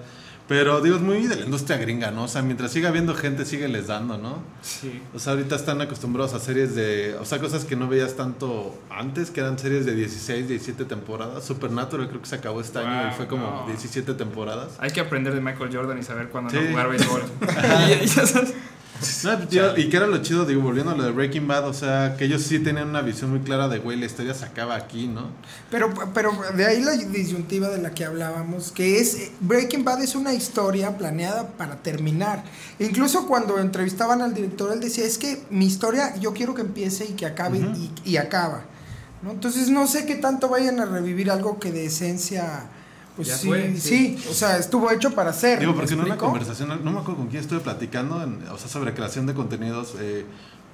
[0.50, 2.24] Pero digo, es muy de la industria gringa, ¿no?
[2.24, 4.44] O sea, mientras siga habiendo gente, sigue les dando, ¿no?
[4.62, 5.02] Sí.
[5.14, 7.16] O sea, ahorita están acostumbrados a series de.
[7.22, 11.46] O sea, cosas que no veías tanto antes, que eran series de 16, 17 temporadas.
[11.46, 13.68] Supernatural creo que se acabó este año y fue como no.
[13.68, 14.72] 17 temporadas.
[14.80, 16.58] Hay que aprender de Michael Jordan y saber cuándo Sí.
[16.60, 17.22] no jugar béisbol.
[17.88, 18.54] Y- y ya sabes.
[19.24, 21.74] No, tío, y que era lo chido, digo, volviendo a lo de Breaking Bad, o
[21.74, 24.76] sea, que ellos sí tenían una visión muy clara de, güey, la historia se acaba
[24.76, 25.28] aquí, ¿no?
[25.70, 30.04] Pero, pero de ahí la disyuntiva de la que hablábamos, que es eh, Breaking Bad
[30.04, 32.44] es una historia planeada para terminar.
[32.80, 37.06] Incluso cuando entrevistaban al director, él decía, es que mi historia yo quiero que empiece
[37.06, 38.64] y que acabe y, y acaba.
[39.22, 39.32] ¿no?
[39.32, 42.70] Entonces no sé qué tanto vayan a revivir algo que de esencia,
[43.20, 44.28] pues Ya sí, fue, sí, sí.
[44.30, 45.60] o sea, estuvo hecho para ser.
[45.60, 48.58] Digo, ¿me porque en una conversación, no me acuerdo con quién estuve platicando, en- o
[48.58, 49.96] sea, sobre creación de contenidos.
[50.00, 50.26] eh,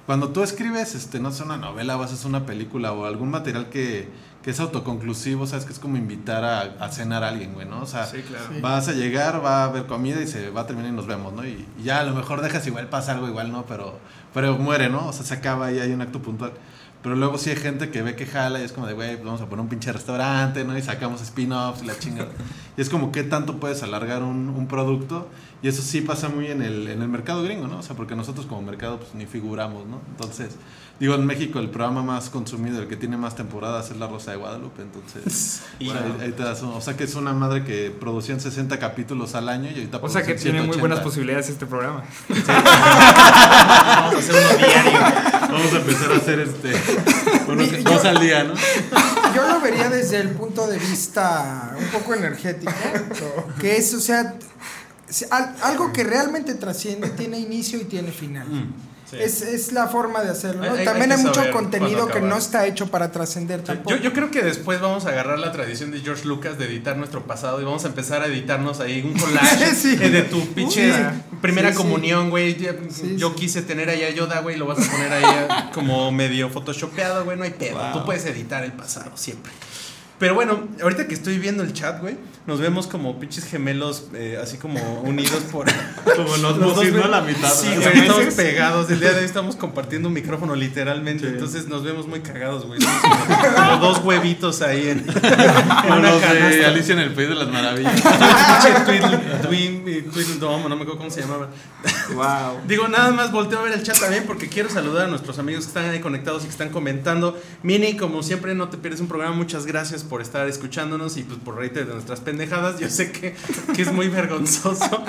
[0.06, 3.68] cuando tú escribes, este, no sé, una novela o haces una película o algún material
[3.70, 4.08] que,
[4.44, 7.80] que es autoconclusivo, sabes que es como invitar a, a cenar a alguien, güey, ¿no?
[7.82, 8.44] O sea, Sí, claro.
[8.54, 8.60] Sí.
[8.60, 11.32] vas a llegar, va a haber comida y se va a terminar y nos vemos,
[11.32, 11.44] ¿no?
[11.44, 13.98] Y, y ya a lo mejor dejas igual pasa algo, igual no, pero,
[14.32, 15.08] pero muere, ¿no?
[15.08, 16.52] O sea, se acaba y hay un acto puntual.
[17.06, 19.40] Pero luego sí hay gente que ve que jala y es como de, güey, vamos
[19.40, 20.76] a poner un pinche restaurante, ¿no?
[20.76, 22.32] Y sacamos spin-offs y la chingada.
[22.76, 25.28] y es como, ¿qué tanto puedes alargar un producto?
[25.62, 27.78] Y eso sí pasa muy en el, en el mercado gringo, ¿no?
[27.78, 30.00] O sea, porque nosotros como mercado, pues ni figuramos, ¿no?
[30.10, 30.50] Entonces,
[31.00, 34.32] digo, en México el programa más consumido, el que tiene más temporadas es La Rosa
[34.32, 35.62] de Guadalupe, entonces...
[35.78, 37.90] Y- o, sea, ahí- ahí te das un- o sea, que es una madre que
[37.90, 40.80] producían 60 capítulos al año y ahorita O sea que tiene muy 180.
[40.80, 42.04] buenas posibilidades este programa.
[42.28, 45.00] Vamos a hacer uno diario.
[45.40, 46.72] Vamos a empezar a hacer este
[47.48, 48.54] uno que- dos al día, ¿no?
[49.34, 52.72] Yo lo vería desde el punto de vista un poco energético,
[53.60, 54.34] que es, o sea,
[55.62, 58.46] algo que realmente trasciende, tiene inicio y tiene final.
[59.08, 59.18] Sí.
[59.20, 60.66] Es, es la forma de hacerlo.
[60.66, 60.72] ¿no?
[60.74, 63.90] Hay- También hay mucho contenido que no está hecho para trascender tampoco.
[63.90, 66.96] Yo, yo creo que después vamos a agarrar la tradición de George Lucas de editar
[66.96, 69.96] nuestro pasado y vamos a empezar a editarnos ahí un collage Sí.
[70.00, 71.00] eh, de tu pinche Sí.
[71.40, 71.82] primera Sí, sí.
[71.84, 72.56] comunión, güey.
[72.90, 73.34] Sí, Yo sí.
[73.36, 77.24] quise tener ahí a Yoda, güey, lo vas a poner ahí eh, como medio photoshopeado,
[77.24, 77.78] güey, no hay pedo.
[77.92, 79.52] Tú puedes editar el pasado siempre.
[80.18, 84.38] Pero bueno, ahorita que estoy viendo el chat, güey, nos vemos como pinches gemelos, eh,
[84.40, 85.66] así como unidos por...
[86.16, 87.52] Como los, Los dos, a la mitad.
[87.52, 87.82] Sí, ¿no?
[87.82, 88.90] güey, estamos pegados.
[88.90, 91.26] El día de hoy estamos compartiendo un micrófono literalmente.
[91.28, 92.80] Entonces nos vemos muy cagados, güey.
[92.80, 96.64] Como, como dos huevitos ahí en, en Como una los de.
[96.64, 98.00] Alicia en el País de las Maravillas.
[99.50, 101.50] Pinche Tweedledum, no me acuerdo cómo se llamaba.
[102.14, 102.60] Wow.
[102.66, 105.64] Digo, nada más volteo a ver el chat también porque quiero saludar a nuestros amigos
[105.64, 107.38] que están ahí conectados y que están comentando.
[107.62, 109.34] Mini, como siempre, no te pierdes un programa.
[109.34, 112.78] Muchas gracias por estar escuchándonos y pues por reírte de nuestras pendejadas.
[112.78, 113.34] Yo sé que,
[113.74, 115.02] que es muy vergonzoso,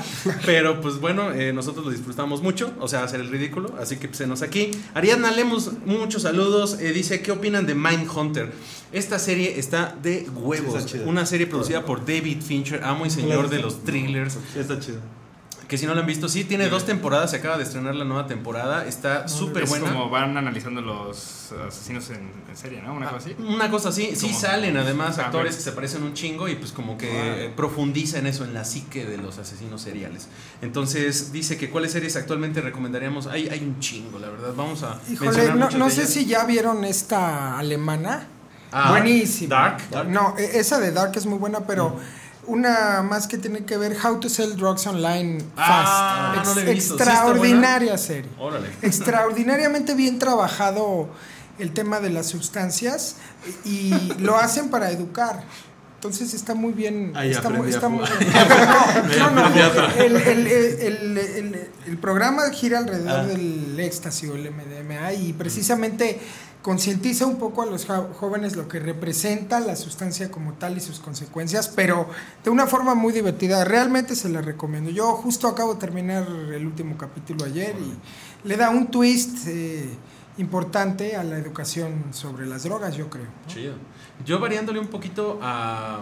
[0.46, 3.76] pero pues bueno, eh, nosotros lo disfrutamos mucho, o sea, hacer el ridículo.
[3.80, 4.72] Así que pues enos aquí.
[4.94, 6.78] Ariadna Lemos, muchos saludos.
[6.80, 8.52] Eh, dice, ¿qué opinan de Mindhunter?
[8.94, 10.86] Esta serie está de huevos.
[10.86, 10.98] está.
[11.06, 14.38] Una serie producida por David Fincher, amo y señor de los thrillers.
[14.56, 15.00] Está chido.
[15.68, 18.06] Que si no la han visto, sí, tiene dos temporadas, se acaba de estrenar la
[18.06, 19.92] nueva temporada, está súper Es buena.
[19.92, 22.94] como van analizando los asesinos en, en serie, ¿no?
[22.94, 23.36] Una cosa así.
[23.38, 26.72] Una cosa así, sí salen además Ah, actores que se parecen un chingo y pues
[26.72, 27.54] como que Ah.
[27.56, 30.30] profundiza en eso, en la psique de los asesinos seriales.
[30.62, 33.28] Entonces dice que cuáles series actualmente recomendaríamos.
[33.28, 34.54] Hay, hay un chingo, la verdad.
[34.56, 36.10] Vamos a Híjole, no, no sé ellas.
[36.14, 38.28] si ya vieron esta alemana.
[38.72, 39.56] Ah, Buenísima.
[39.56, 40.10] Dark, Dark.
[40.10, 41.98] No, e- esa de Dark es muy buena, pero
[42.48, 46.48] una más que tiene que ver How to Sell Drugs Online Ah, Fast.
[46.48, 46.98] no la he Ex- visto.
[46.98, 48.32] ¿Sí extraordinaria serie.
[48.40, 48.70] Órale.
[48.82, 51.10] Extraordinariamente bien trabajado
[51.60, 53.16] el tema de las sustancias
[53.66, 55.44] y lo hacen para educar.
[55.96, 57.12] Entonces está muy bien.
[57.16, 58.32] Ahí está muy, está muy bien.
[59.20, 59.48] No, no,
[61.88, 63.26] el programa gira alrededor Ah.
[63.26, 66.20] del éxtasis o el MDMA y precisamente
[66.62, 71.00] concientiza un poco a los jóvenes lo que representa la sustancia como tal y sus
[71.00, 72.10] consecuencias, pero
[72.44, 73.64] de una forma muy divertida.
[73.64, 74.90] Realmente se la recomiendo.
[74.90, 79.90] Yo justo acabo de terminar el último capítulo ayer y le da un twist eh,
[80.38, 83.26] importante a la educación sobre las drogas, yo creo.
[83.26, 83.54] ¿no?
[83.54, 83.76] Chido.
[84.26, 86.00] Yo variándole un poquito a,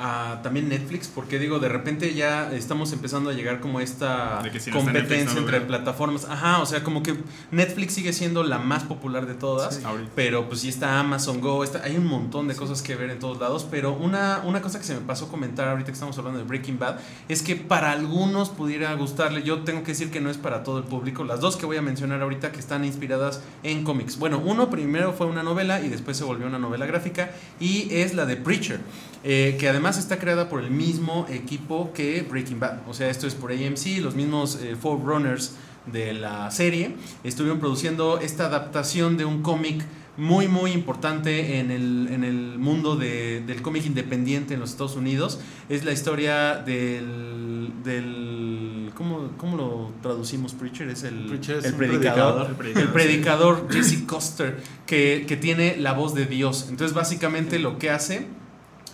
[0.00, 4.40] a también Netflix, porque digo, de repente ya estamos empezando a llegar como a esta
[4.42, 6.24] De que si no competencia no entre plataformas.
[6.26, 7.16] Ajá, o sea, como que
[7.50, 9.82] Netflix sigue siendo la más popular de todas, Sí.
[9.84, 10.10] Ahorita.
[10.14, 13.18] pero pues sí está Amazon Go, está, hay un montón de cosas que ver en
[13.18, 16.16] todos lados, pero una, una cosa que se me pasó a comentar ahorita que estamos
[16.16, 20.20] hablando de Breaking Bad, es que para algunos pudiera gustarle, yo tengo que decir que
[20.20, 22.84] no es para todo el público, las dos que voy a mencionar ahorita que están
[22.84, 24.18] inspiradas en cómics.
[24.18, 27.30] Bueno, uno primero fue una novela y después se volvió una novela gráfica
[27.60, 28.80] y es la de Preacher,
[29.24, 32.88] eh, que además está creada por el mismo equipo que Breaking Bad.
[32.88, 35.54] O sea, esto es por AMC, los mismos eh, Runners
[35.86, 36.94] de la serie.
[37.24, 39.82] Estuvieron produciendo esta adaptación de un cómic
[40.18, 44.96] muy, muy importante en el, en el mundo de- del cómic independiente en los Estados
[44.96, 45.40] Unidos.
[45.70, 47.70] Es la historia del...
[47.84, 50.88] del ¿cómo, cómo lo traducimos, Preacher?
[50.90, 52.54] Es el, Preacher es el predicador.
[52.56, 52.86] predicador.
[52.88, 56.66] El predicador Jesse Custer, que, que tiene la voz de Dios.
[56.68, 58.26] Entonces, básicamente lo que hace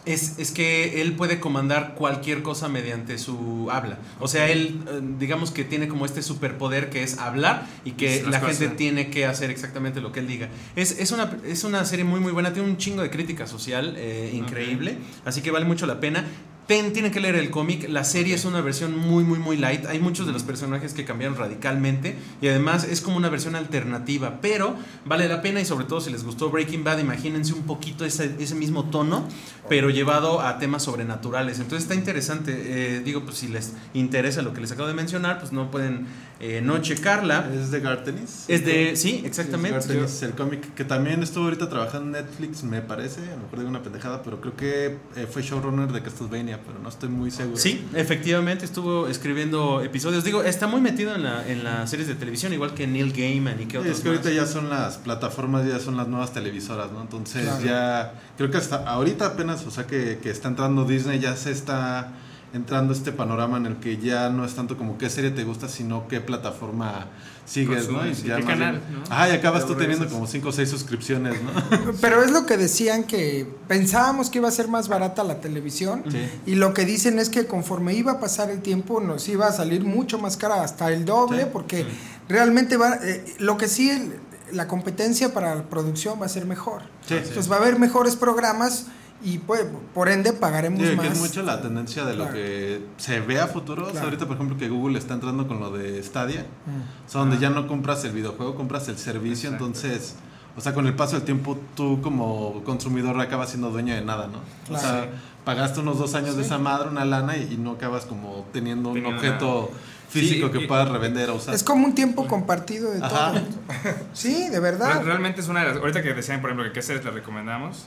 [0.07, 3.99] es, es que él puede comandar cualquier cosa mediante su habla.
[4.21, 8.23] O sea, él, eh, digamos que tiene como este superpoder que es hablar y que
[8.29, 10.49] la gente tiene que hacer exactamente lo que él diga.
[10.77, 13.95] Es, es, una, es una serie muy, muy buena, tiene un chingo de crítica social
[13.97, 16.25] eh, increíble, así que vale mucho la pena.
[16.67, 17.89] Ten- tienen que leer el cómic.
[17.91, 19.85] La serie es una versión muy, muy, muy light.
[19.87, 22.17] Hay muchos de los personajes que cambiaron radicalmente.
[22.41, 24.39] Y además es como una versión alternativa.
[24.41, 24.75] Pero
[25.05, 25.61] vale la pena.
[25.61, 29.29] Y sobre todo si les gustó Breaking Bad, imagínense un poquito ese, ese mismo tono.
[29.69, 31.59] Pero llevado a temas sobrenaturales.
[31.59, 32.53] Entonces está interesante.
[32.57, 36.07] Eh, digo, pues si les interesa lo que les acabo de mencionar, pues no pueden
[36.41, 37.51] eh, no checarla.
[37.55, 38.45] Es de Gartenis.
[38.49, 38.97] Es de.
[38.97, 39.79] Sí, exactamente.
[39.79, 43.21] Es Gartenis, el cómic que también estuvo ahorita trabajando en Netflix, me parece.
[43.21, 46.79] A lo mejor digo una pendejada, pero creo que eh, fue showrunner de Castlevania, pero
[46.79, 47.57] no estoy muy seguro.
[47.57, 50.25] Sí, efectivamente estuvo escribiendo episodios.
[50.25, 53.61] Digo, está muy metido en, la, en las series de televisión, igual que Neil Gaiman
[53.61, 54.37] y que Sí, otros es que ahorita más.
[54.37, 57.03] ya son las plataformas, ya son las nuevas televisoras, ¿no?
[57.03, 57.65] Entonces Claro.
[57.65, 61.51] ya, creo que hasta ahorita apenas, o sea, que, que está entrando Disney, ya se
[61.51, 62.13] está
[62.55, 65.69] entrando este panorama en el que ya no es tanto como qué serie te gusta,
[65.69, 67.09] sino qué plataforma
[67.45, 68.03] sigues, ¿no?
[68.15, 69.13] Sí, ya qué canal, bien- ¿no?
[69.13, 71.51] Ajá, y acabas tú teniendo como 5 o 6 suscripciones, ¿no?
[72.01, 76.05] Pero es lo que decían que pensábamos que iba a ser más barata la televisión
[76.09, 76.19] Sí.
[76.47, 79.53] y lo que dicen es que conforme iba a pasar el tiempo nos iba a
[79.53, 81.85] salir mucho más cara, hasta el doble, Sí, porque
[82.29, 84.15] realmente va, eh, lo que sí, el-
[84.53, 86.83] la competencia para la producción va a ser mejor.
[87.09, 88.87] Sí, Entonces va a haber mejores programas
[89.25, 91.07] y pues, por ende pagaremos Sí, más.
[91.07, 93.83] que es mucho la tendencia de lo que se ve a futuro.
[93.83, 94.07] O sea, Claro.
[94.09, 96.43] ahorita, por ejemplo, que Google está entrando con lo de Stadia.
[96.67, 97.07] Mm.
[97.07, 99.49] O sea, donde ya no compras el videojuego, compras el servicio.
[99.51, 99.67] Exacto.
[99.67, 100.17] Entonces,
[100.57, 104.29] o sea, con el paso del tiempo, tú como consumidor acabas siendo dueño de nada,
[104.29, 104.39] ¿no?
[104.75, 105.09] O sea,
[105.45, 108.91] pagaste unos dos años de esa madre, una lana, y, y no acabas como teniendo
[108.91, 109.71] un objeto
[110.09, 111.55] físico Sí, que y- puedas revender o usar.
[111.55, 113.33] Es como un tiempo compartido de Ajá.
[113.33, 113.41] todo.
[114.13, 114.93] Sí, de verdad.
[114.93, 115.77] Real- Realmente es una de las.
[115.79, 117.87] Ahorita que decían, por ejemplo, que qué series le recomendamos.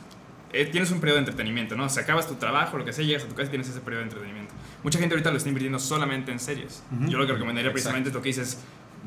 [0.53, 1.89] Eh, tienes un periodo de entretenimiento, ¿no?
[1.89, 3.99] Si acabas tu trabajo, lo que sea, llegas a tu casa y tienes ese periodo
[4.03, 4.53] de entretenimiento.
[4.83, 6.83] Mucha gente ahorita lo está invirtiendo solamente en series.
[6.95, 7.09] Ujú.
[7.09, 8.59] Yo lo que recomendaría precisamente es lo que dices.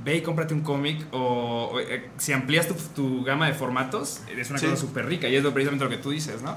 [0.05, 4.23] Ve y cómprate un cómic o, o, eh, si amplías tu, tu gama de formatos,
[4.35, 4.67] es una Sí.
[4.67, 6.57] cosa súper rica y es lo, precisamente lo que tú dices, ¿no?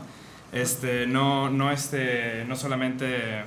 [0.52, 3.43] Este, no, no, este, no solamente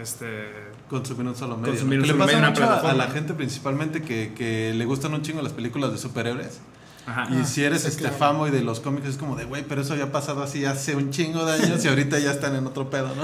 [0.00, 0.48] este,
[0.88, 1.72] consumir un solo medio.
[1.72, 2.02] Consumir ¿no?
[2.04, 5.14] un le solo pasa medio, mucho a- a, la gente principalmente que, que le gustan
[5.14, 6.60] un chingo las películas de superhéroes.
[7.06, 7.28] Ajá.
[7.34, 9.82] Y si eres sí, este famo y de los cómics es como de, güey, pero
[9.82, 12.66] eso ya ha pasado así hace un chingo de años y ahorita ya están en
[12.66, 13.22] otro pedo, ¿no?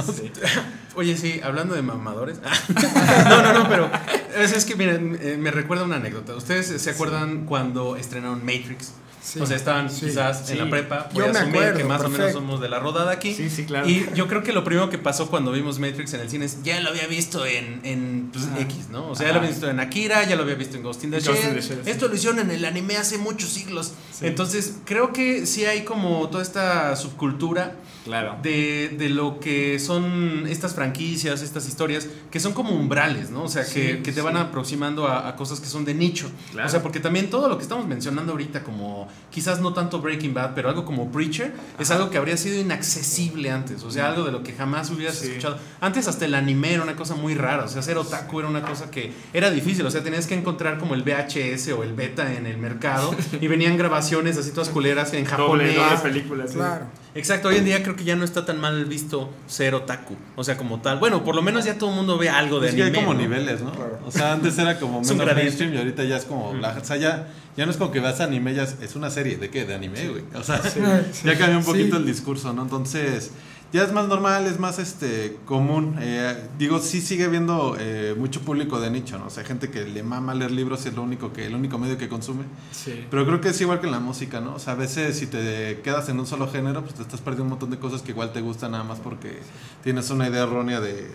[0.97, 2.41] Oye, sí, hablando de mamadores.
[3.29, 3.91] no, no, no, pero
[4.37, 6.35] es, es que miren, eh, me recuerda una anécdota.
[6.35, 8.93] ¿Ustedes se acuerdan cuando estrenaron Matrix?
[9.29, 9.41] Sí.
[9.41, 10.07] O sea, estaban Sí.
[10.07, 11.09] quizás en la prepa.
[11.12, 13.35] Yo Voy a me asumir acuerdo, que más o menos somos de la rodada aquí.
[13.35, 13.87] Sí, sí, claro.
[13.87, 16.62] Y yo creo que lo primero que pasó cuando vimos Matrix en el cine es
[16.62, 18.47] ya lo había visto en, en pues.
[18.61, 19.11] X, ¿no?
[19.11, 21.11] O sea, ya lo había visto en Akira, ya lo había visto en Ghost in
[21.11, 21.59] the Shell.
[21.85, 23.93] Esto lo hicieron en el anime hace muchos siglos.
[24.23, 27.75] Entonces, creo que sí hay como toda esta subcultura
[28.09, 28.37] Claro.
[28.42, 33.42] de, de lo que son estas franquicias, estas historias, que son como umbrales, ¿no?
[33.44, 36.31] O sea, que, Sí, que te van aproximando a, a cosas que son de nicho.
[36.53, 36.66] Claro.
[36.66, 40.33] O sea, porque también todo lo que estamos mencionando ahorita, como quizás no tanto Breaking
[40.35, 43.83] Bad, pero algo como Preacher, es algo que habría sido inaccesible antes.
[43.85, 45.27] O sea, algo de lo que jamás hubieras Sí.
[45.29, 45.59] escuchado.
[45.81, 47.64] Antes hasta el anime era una cosa muy rara.
[47.64, 49.85] O sea, ser otaku era una cosa que era difícil.
[49.87, 53.47] O sea, tenías que encontrar como el VHS o el beta en el mercado y
[53.49, 55.77] venían grabaciones así todas culeras en Doble, japonés.
[55.77, 56.47] doble película.
[56.49, 56.55] sí.
[56.55, 56.87] Claro.
[57.19, 60.45] Exacto, hoy en día creo que ya no está tan mal visto ser otaku, o
[60.45, 60.99] sea, como tal.
[60.99, 63.05] Bueno, por lo menos ya todo el mundo ve algo de Es que hay anime.
[63.05, 63.21] como ¿no?
[63.21, 63.73] niveles, ¿no?
[64.07, 66.55] O sea, antes era como menos mainstream y ahorita ya es como.
[66.55, 68.95] la- o sea, ya, ya no es como que vas a anime, ya es, es
[68.97, 69.37] una serie.
[69.37, 69.65] ¿De qué?
[69.65, 70.23] De anime, güey.
[70.35, 72.03] O sea, ya cambió un poquito Sí.
[72.03, 72.63] el discurso, ¿no?
[72.63, 73.33] Entonces,
[73.73, 75.97] ya es más normal, es más este común.
[76.01, 79.27] Eh, digo, sí sigue viendo eh, mucho público de nicho, ¿no?
[79.27, 81.79] O sea, gente que le mama leer libros y es lo único que, el único
[81.79, 82.45] medio que consume.
[82.73, 83.05] Sí.
[83.11, 84.55] Pero creo que es igual que en la música, ¿no?
[84.55, 87.45] O sea, a veces si te quedas en un solo género, pues te estás perdiendo
[87.45, 89.39] un montón de cosas que igual te gustan nada más porque
[89.85, 91.11] tienes una idea errónea de,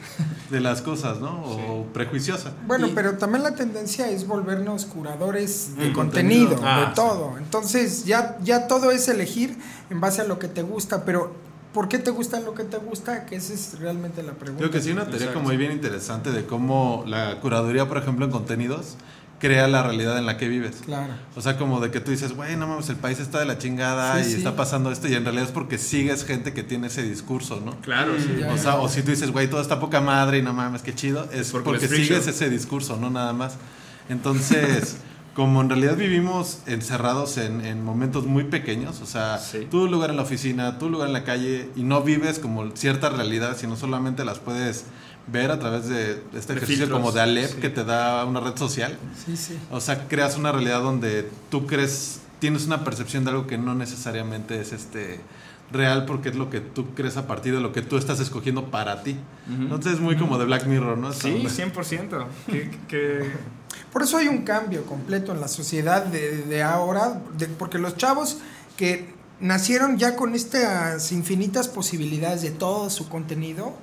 [0.51, 1.43] de las cosas, ¿no?
[1.43, 2.53] O prejuiciosa.
[2.67, 6.59] Bueno, Y- pero también la tendencia es volvernos curadores de contenido, contenido.
[6.63, 6.91] Ah, de sí.
[6.95, 7.37] todo.
[7.39, 9.57] Entonces, ya, ya todo es elegir
[9.89, 11.33] en base a lo que te gusta, pero
[11.73, 13.25] ¿por qué te gusta lo que te gusta?
[13.25, 14.59] Que esa es realmente la pregunta.
[14.59, 18.25] Creo que sí, una teoría como muy bien interesante de cómo la curaduría, por ejemplo,
[18.25, 18.95] en contenidos,
[19.39, 20.77] crea la realidad en la que vives.
[20.85, 21.13] Claro.
[21.35, 23.57] O sea, como de que tú dices, güey, no mames, el país está de la
[23.57, 24.37] chingada Sí, y sí.
[24.37, 27.75] está pasando esto, y en realidad es porque sigues gente que tiene ese discurso, ¿no?
[27.81, 28.37] Claro, sí.
[28.39, 28.53] Ya.
[28.53, 30.95] O sea, o si tú dices, güey, todo está poca madre y no mames, qué
[30.95, 33.57] chido, es Porque sigues ese discurso, no nada más.
[34.07, 34.95] Entonces,
[35.33, 39.67] como en realidad vivimos encerrados en, en momentos muy pequeños, o sea, Sí.
[39.71, 43.13] tu lugar en la oficina, tu lugar en la calle, y no vives como ciertas
[43.13, 44.85] realidades, sino solamente las puedes
[45.25, 47.57] ver a través de este De ejercicio filtros, como de Alep sí.
[47.61, 48.97] que te da una red social.
[49.25, 49.57] Sí, sí.
[49.71, 53.73] O sea, creas una realidad donde tú crees, tienes una percepción de algo que no
[53.73, 55.21] necesariamente es este
[55.71, 58.69] real porque es lo que tú crees a partir de lo que tú estás escogiendo
[58.69, 59.17] para ti.
[59.49, 61.09] Entonces es muy como de Black Mirror, ¿no?
[61.09, 61.49] Esta Sí, onda.
[61.73, 62.25] 100%.
[62.47, 63.31] Que, que-
[63.91, 67.97] Por eso hay un cambio completo en la sociedad de, de ahora, de- porque los
[67.97, 68.37] chavos
[68.77, 73.73] que nacieron ya con estas infinitas posibilidades de todo su contenido,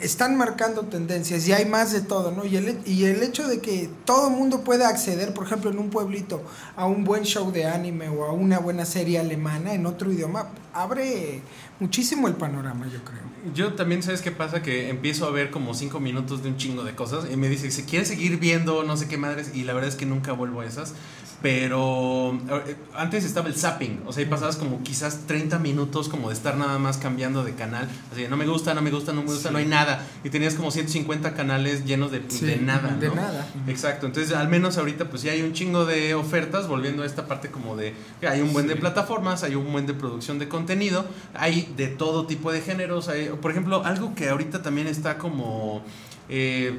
[0.00, 2.44] están marcando tendencias y hay más de todo, ¿no?
[2.44, 5.90] Y el, y el hecho de que todo mundo pueda acceder, por ejemplo, en un
[5.90, 6.42] pueblito,
[6.76, 10.48] a un buen show de anime o a una buena serie alemana en otro idioma,
[10.72, 11.42] abre
[11.78, 13.28] muchísimo el panorama, yo creo.
[13.54, 14.62] Yo también, ¿sabes qué pasa?
[14.62, 17.70] Que empiezo a ver como cinco minutos de un chingo de cosas y me dice,
[17.70, 20.60] si quieres seguir viendo no sé qué madres, y la verdad es que nunca vuelvo
[20.60, 20.94] a esas.
[21.40, 22.34] Pero
[22.66, 26.34] eh, antes estaba el zapping, o sea, y pasabas como quizás 30 minutos como de
[26.34, 27.88] estar nada más cambiando de canal.
[28.10, 30.04] Así, de, no me gusta, no me gusta, no me gusta, no hay nada.
[30.24, 32.96] Y tenías como 150 canales llenos de, Sí, de nada.
[32.96, 33.14] de ¿no?
[33.14, 33.46] nada.
[33.68, 37.28] Exacto, entonces al menos ahorita pues ya hay un chingo de ofertas, volviendo a esta
[37.28, 40.48] parte como de que hay un buen de plataformas, hay un buen de producción de
[40.48, 45.18] contenido, hay de todo tipo de géneros, hay, por ejemplo, algo que ahorita también está
[45.18, 45.82] como
[46.28, 46.76] eh,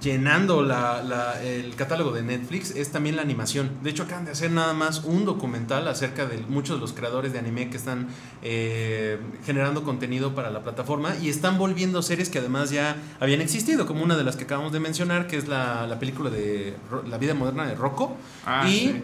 [0.00, 3.70] llenando la- la- el catálogo de Netflix es también la animación.
[3.82, 7.32] De hecho acaban de hacer nada más un documental acerca de muchos de los creadores
[7.32, 8.08] de anime que están
[8.42, 13.86] eh, generando contenido para la plataforma y están volviendo series que además ya habían existido,
[13.86, 16.74] como una de las que acabamos de mencionar, que es la, la película de
[17.08, 19.02] La vida moderna de Rocco Ah, y sí.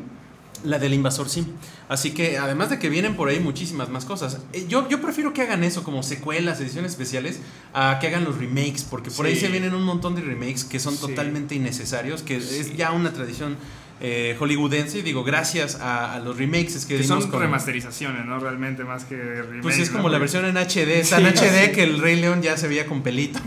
[0.64, 1.44] la del invasor Sim.
[1.88, 5.32] Así que además de que vienen por ahí muchísimas más cosas, eh, yo, yo prefiero
[5.32, 7.38] que hagan eso como secuelas, ediciones especiales,
[7.74, 9.42] a que hagan los remakes, porque por ahí Sí.
[9.42, 11.00] se vienen un montón de remakes que son Sí.
[11.00, 12.58] totalmente innecesarios, que Sí.
[12.58, 13.56] es ya una tradición
[13.98, 18.26] eh, hollywoodense, y digo, gracias a, a los remakes es que, Que son con- remasterizaciones,
[18.26, 18.38] ¿no?
[18.38, 19.62] Realmente más que remakes.
[19.62, 19.96] Pues es ¿no?
[19.96, 22.68] como la Porque- versión en HD, es tan HD que el Rey León ya se
[22.68, 23.40] veía con pelito,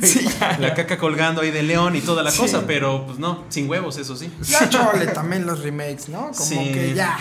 [0.59, 2.39] la caca colgando ahí de león y toda la Sí.
[2.39, 4.31] cosa, pero pues no, sin huevos, eso sí.
[4.41, 6.31] Ya chole también los remakes, ¿no?
[6.31, 6.57] Como Sí.
[6.73, 7.19] que ya.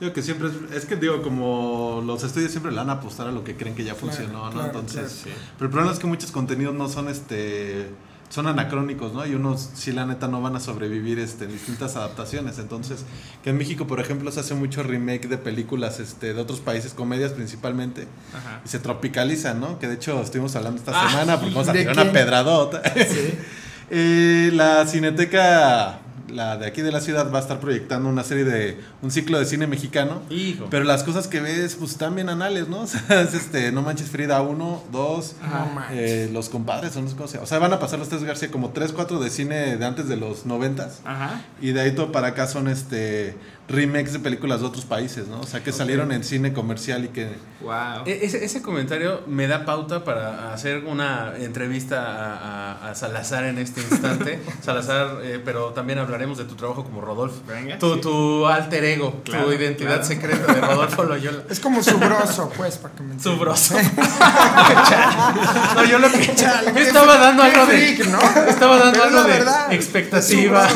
[0.00, 3.28] Digo que siempre es, es que digo, como los estudios siempre le van a apostar
[3.28, 4.50] a lo que creen que ya funcionó, ¿no?
[4.50, 5.38] claro, Entonces, claro.
[5.56, 7.88] pero el problema es que muchos contenidos no son este
[8.30, 9.24] son anacrónicos, ¿no?
[9.24, 12.58] Y unos sí la neta no van a sobrevivir este en distintas adaptaciones.
[12.58, 13.04] Entonces,
[13.44, 16.94] que en México, por ejemplo, se hace mucho remake de películas este de otros países,
[16.94, 18.60] comedias principalmente, Ajá.
[18.64, 19.78] y se tropicalizan, ¿no?
[19.78, 22.82] Que de hecho estuvimos hablando esta Ah, semana porque vamos a ¿de tirar una pedradota.
[23.90, 28.44] Eh, la Cineteca, la de aquí de la ciudad, va a estar proyectando una serie
[28.44, 28.80] de.
[29.02, 30.22] un ciclo de cine mexicano.
[30.30, 30.66] Hijo.
[30.70, 32.80] Pero las cosas que ves, pues están bien anales, ¿no?
[32.82, 35.96] O sea, es este, No Manches Frida 1, 2, No manches.
[35.98, 37.44] eh, Los Compadres, o no sé cómo se llama.
[37.44, 40.08] O sea, van a pasar los tres García como 3, 4 de cine de antes
[40.08, 41.42] de los 90 Ajá.
[41.60, 45.40] Y de ahí todo para acá son este remakes de películas de otros países, ¿no?
[45.40, 47.32] O sea, que salieron en cine comercial y que...
[47.62, 48.04] Wow.
[48.04, 53.44] E- Ese, ese comentario me da pauta para hacer una entrevista a, a- a Salazar
[53.44, 54.38] en este instante.
[54.62, 57.40] Salazar, eh, pero también hablaremos de tu trabajo como Rodolfo.
[57.48, 58.00] Venga, Tu, sí.
[58.02, 60.04] tu alter ego, Claro, tu identidad claro.
[60.04, 61.44] secreta de Rodolfo Loyola.
[61.48, 63.76] Es como su broso, pues, para que me Su broso.
[65.74, 66.34] no, yo lo que.
[66.34, 67.94] Chale, qué estaba dando algo de.
[67.94, 68.18] freak, ¿no?
[68.48, 69.72] Estaba dando Pero algo la de verdad.
[69.72, 70.68] expectativa.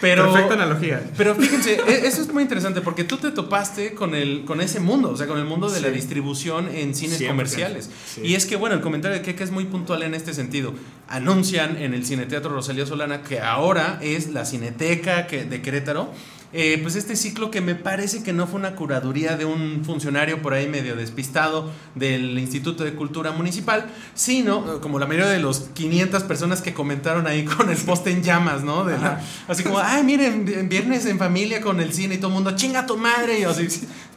[0.00, 1.02] Pero, Perfecta analogía.
[1.16, 4.80] Pero fíjense, e- eso es muy interesante porque tú te topaste con el con ese
[4.80, 7.90] mundo, o sea, con el mundo de la distribución en cines 100%, comerciales.
[8.14, 8.20] sí.
[8.24, 10.74] Y es que, bueno, el comentario de Keke es muy puntual en este sentido.
[11.08, 16.10] Anuncian en el Cineteatro Rosalía Solana que ahora es la Cineteca de Querétaro.
[16.56, 20.40] Eh, pues este ciclo que me parece que no fue una curaduría de un funcionario
[20.42, 25.38] por ahí medio despistado del Instituto de Cultura Municipal, sino eh, como la mayoría de
[25.40, 28.84] los 500 personas que comentaron ahí con el poste en llamas, ¿no?
[28.84, 32.28] De la- así como, ay, miren, vi- viernes en familia con el cine y todo
[32.28, 33.38] el mundo, chinga tu madre.
[33.40, 33.68] Y así,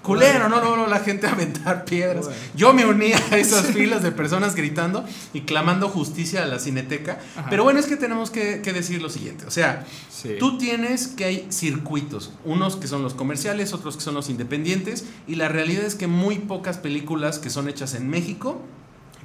[0.03, 2.29] culero, no, no, no, la gente a aventar piedras.
[2.55, 7.19] Yo me uní a esas filas de personas gritando y clamando justicia a la cineteca.
[7.49, 9.85] Pero bueno, es que tenemos que, que decir lo siguiente, o sea,
[10.21, 10.35] Sí.
[10.37, 15.05] Tú tienes que hay circuitos, unos que son los comerciales, otros que son los independientes,
[15.27, 18.61] y la realidad es que muy pocas películas que son hechas en México,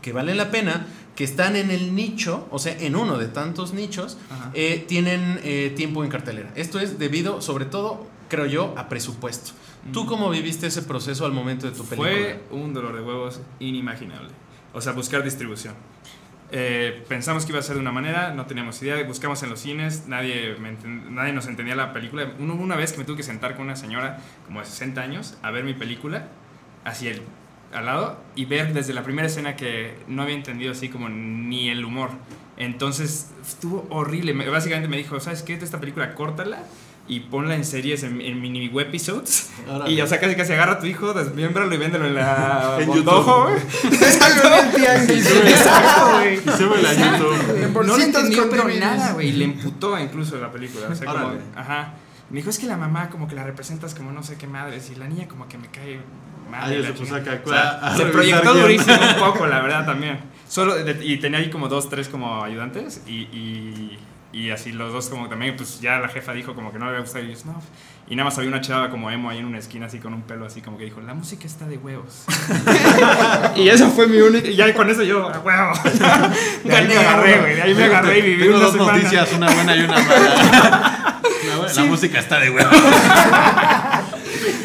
[0.02, 3.72] que valen la pena, que están en el nicho, o sea, en uno de tantos
[3.72, 4.18] nichos,
[4.52, 6.52] eh, tienen eh, tiempo en cartelera.
[6.54, 9.52] Esto es debido, sobre todo, creo yo, a presupuesto.
[9.92, 12.10] ¿Tú cómo viviste ese proceso al momento de tu película?
[12.10, 14.30] Fue un dolor de huevos inimaginable.
[14.72, 15.74] O sea, buscar distribución.
[16.50, 19.60] Eh, pensamos que iba a ser de una manera, no teníamos idea, buscamos en los
[19.60, 20.76] cines, nadie, me
[21.10, 22.32] nadie nos entendía la película.
[22.38, 25.36] Uno- una vez que me tuve que sentar con una señora como de 60 años
[25.42, 26.28] a ver mi película,
[26.84, 27.22] así el,
[27.72, 31.70] al lado, y ver desde la primera escena que no había entendido así como ni
[31.70, 32.10] el humor.
[32.56, 34.32] Entonces estuvo horrible.
[34.32, 35.54] Me- básicamente me dijo, ¿sabes qué?
[35.54, 36.62] Esta película córtala
[37.06, 39.50] y ponla en series, en, en mini webisodes.
[39.68, 39.92] Órale.
[39.92, 42.86] Y o sea, casi casi agarra a tu hijo, desmiémbralo y véndelo en la En
[42.86, 43.48] Bondojo,
[43.84, 45.26] el tianguis.
[45.30, 46.34] Exacto, güey.
[46.36, 47.62] Y se ve la YouTube.
[47.62, 49.28] No bolsitas entendió, pero nada, güey.
[49.28, 50.88] Y le emputó incluso la película.
[50.88, 51.94] O sea, como, ajá.
[52.30, 54.90] Me dijo, es que la mamá como que la representas como no sé qué madres.
[54.90, 56.00] Y la niña como que me cae
[56.50, 56.70] mal.
[56.70, 57.32] Se puso chingada.
[57.34, 60.20] acá O sea, se proyectó durísimo un poco, la verdad, también.
[60.48, 63.02] Solo, de- y tenía ahí como dos, tres como ayudantes.
[63.06, 63.98] Y, y,
[64.34, 66.90] y así los dos como también, pues ya la jefa dijo como que no le
[66.90, 67.24] había gustado.
[67.24, 67.62] Y yo, no.
[68.06, 70.22] Y nada más había una chava como emo ahí en una esquina así con un
[70.22, 72.24] pelo así como que dijo, la música está de huevos.
[73.56, 74.46] y eso fue mi única...
[74.48, 75.72] Y ya con eso yo, a huevo.
[76.64, 77.54] De ahí me agarré, güey.
[77.54, 78.92] De ahí me agarré y viví Tengo una dos semana.
[78.98, 81.20] noticias, una buena y una mala.
[81.44, 82.70] Una buena- La música está de huevo.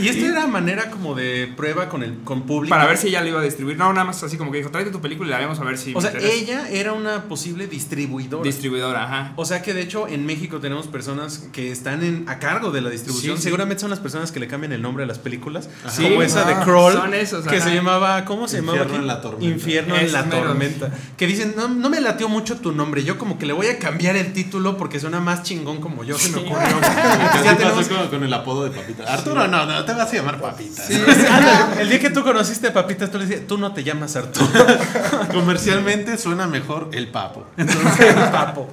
[0.02, 2.70] Y esto era manera como de prueba con el con público.
[2.76, 3.78] Para ver si ella lo iba a distribuir.
[3.78, 5.78] No, nada más así como que dijo, tráete tu película y la vemos a ver
[5.78, 6.34] si O sea, interesa".
[6.34, 8.44] ella era una posible distribuidora.
[8.44, 9.34] Distribuidora, ajá.
[9.36, 12.82] O sea que de hecho en México tenemos personas que están en, a cargo de
[12.82, 13.36] la distribución.
[13.36, 13.44] Sí, sí.
[13.46, 15.70] Seguramente son las personas que le cambian el nombre a las películas.
[15.90, 16.04] Sí.
[16.04, 16.94] como esa de Kroll.
[16.94, 17.70] son esos, que ajá.
[17.70, 18.78] se llamaba, ¿cómo se llamaba?
[18.80, 19.46] Infierno en la tormenta.
[19.56, 20.92] Infierno en la tormenta.
[21.18, 23.04] Que dicen, no, no me latió mucho tu nombre.
[23.04, 26.18] Yo como que le voy a cambiar el título porque suena más chingón como yo
[26.18, 26.60] se me ocurrió.
[27.44, 29.04] Ya tenemos- con, con el apodo de Papita.
[29.12, 30.84] Arturo, no, no, te vas a llamar Papita.
[30.86, 34.16] Ándale, el día que tú conociste a Papitas, tú le decías, tú no te llamas
[34.16, 34.48] Arturo.
[35.34, 37.46] Comercialmente suena mejor el Papo.
[37.58, 38.70] Entonces, papo.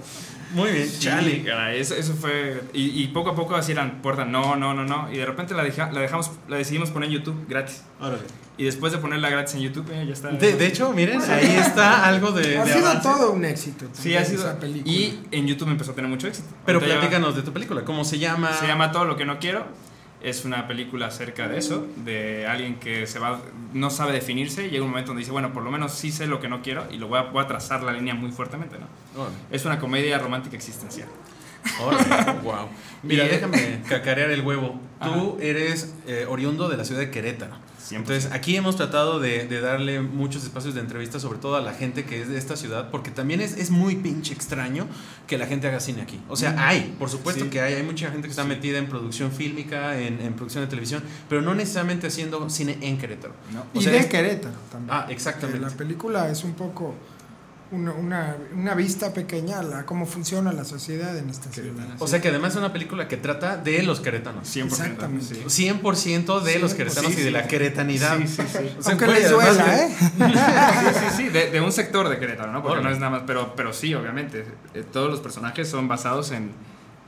[0.54, 1.44] Muy bien, Sí, chale.
[1.78, 2.62] eso, eso fue.
[2.72, 5.12] Y, y poco a poco así eran puerta, no, no, no, no.
[5.12, 7.82] Y de repente la, deja- la dejamos, la decidimos poner en YouTube gratis.
[8.00, 8.22] Órale.
[8.56, 10.28] Y después de ponerla gratis en YouTube, eh, ya está.
[10.30, 13.02] De, de hecho, miren, ahí está algo de, Ha de sido avance.
[13.08, 13.86] todo un éxito.
[13.92, 14.44] Sí, ha sido.
[14.44, 14.90] esa película.
[14.90, 16.48] Y en YouTube empezó a tener mucho éxito.
[16.64, 18.52] Pero Ahorita ya- platícanos de tu película, ¿cómo se llama?
[18.54, 19.66] Se llama Todo lo que no quiero.
[20.22, 23.40] Es una película acerca de eso, de alguien que se va,
[23.74, 26.26] no sabe definirse y llega un momento donde dice, bueno, por lo menos sí sé
[26.26, 28.76] lo que no quiero y lo voy a, voy a trazar la línea muy fuertemente,
[28.78, 28.86] ¿no?
[29.50, 31.08] Es una comedia romántica existencial.
[32.42, 32.68] wow.
[33.02, 34.80] Mira, Y- déjame cacarear el huevo.
[35.02, 37.54] Tú eres eh, oriundo de la ciudad de Querétaro.
[37.90, 37.96] 100%.
[37.96, 41.72] Entonces, aquí hemos tratado de, de darle muchos espacios de entrevista, sobre todo a la
[41.72, 44.86] gente que es de esta ciudad, porque también es, es muy pinche extraño
[45.26, 46.20] que la gente haga cine aquí.
[46.28, 47.50] O sea, hay, por supuesto Sí.
[47.50, 50.68] que hay, hay mucha gente que está metida en producción fílmica, en, en producción de
[50.68, 53.34] televisión, pero no necesariamente haciendo cine en Querétaro.
[53.52, 53.60] ¿no?
[53.74, 54.90] o y sea, de es- Querétaro también.
[54.92, 55.60] Ah, exactamente.
[55.60, 56.94] La película es un poco
[57.72, 61.84] una, una, una vista pequeña a la, cómo funciona la sociedad en esta ciudad.
[61.98, 64.48] O sea que además es una película que trata de los queretanos.
[64.54, 64.64] 100%.
[64.66, 65.34] Exactamente.
[65.48, 65.68] sí.
[65.68, 67.30] 100% de los 100%, queretanos sí, y de sí.
[67.30, 68.18] la queretanidad.
[68.18, 68.58] Sí, sí, sí.
[68.78, 69.88] O sea, Aunque les duela, ¿eh?
[69.98, 72.62] Sí, sí, sí, de, de un sector de Querétaro, ¿no?
[72.62, 74.44] Porque no es nada más, pero, pero sí, obviamente.
[74.74, 76.50] eh, todos los personajes son basados en,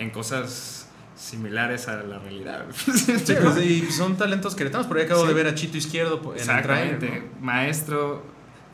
[0.00, 0.86] en cosas
[1.16, 2.64] similares a la realidad.
[2.74, 5.28] Sí, pues, y son talentos queretanos, por ahí acabo Sí.
[5.28, 7.22] de ver a Chito Izquierdo en el Exactamente.
[7.40, 8.24] Maestro,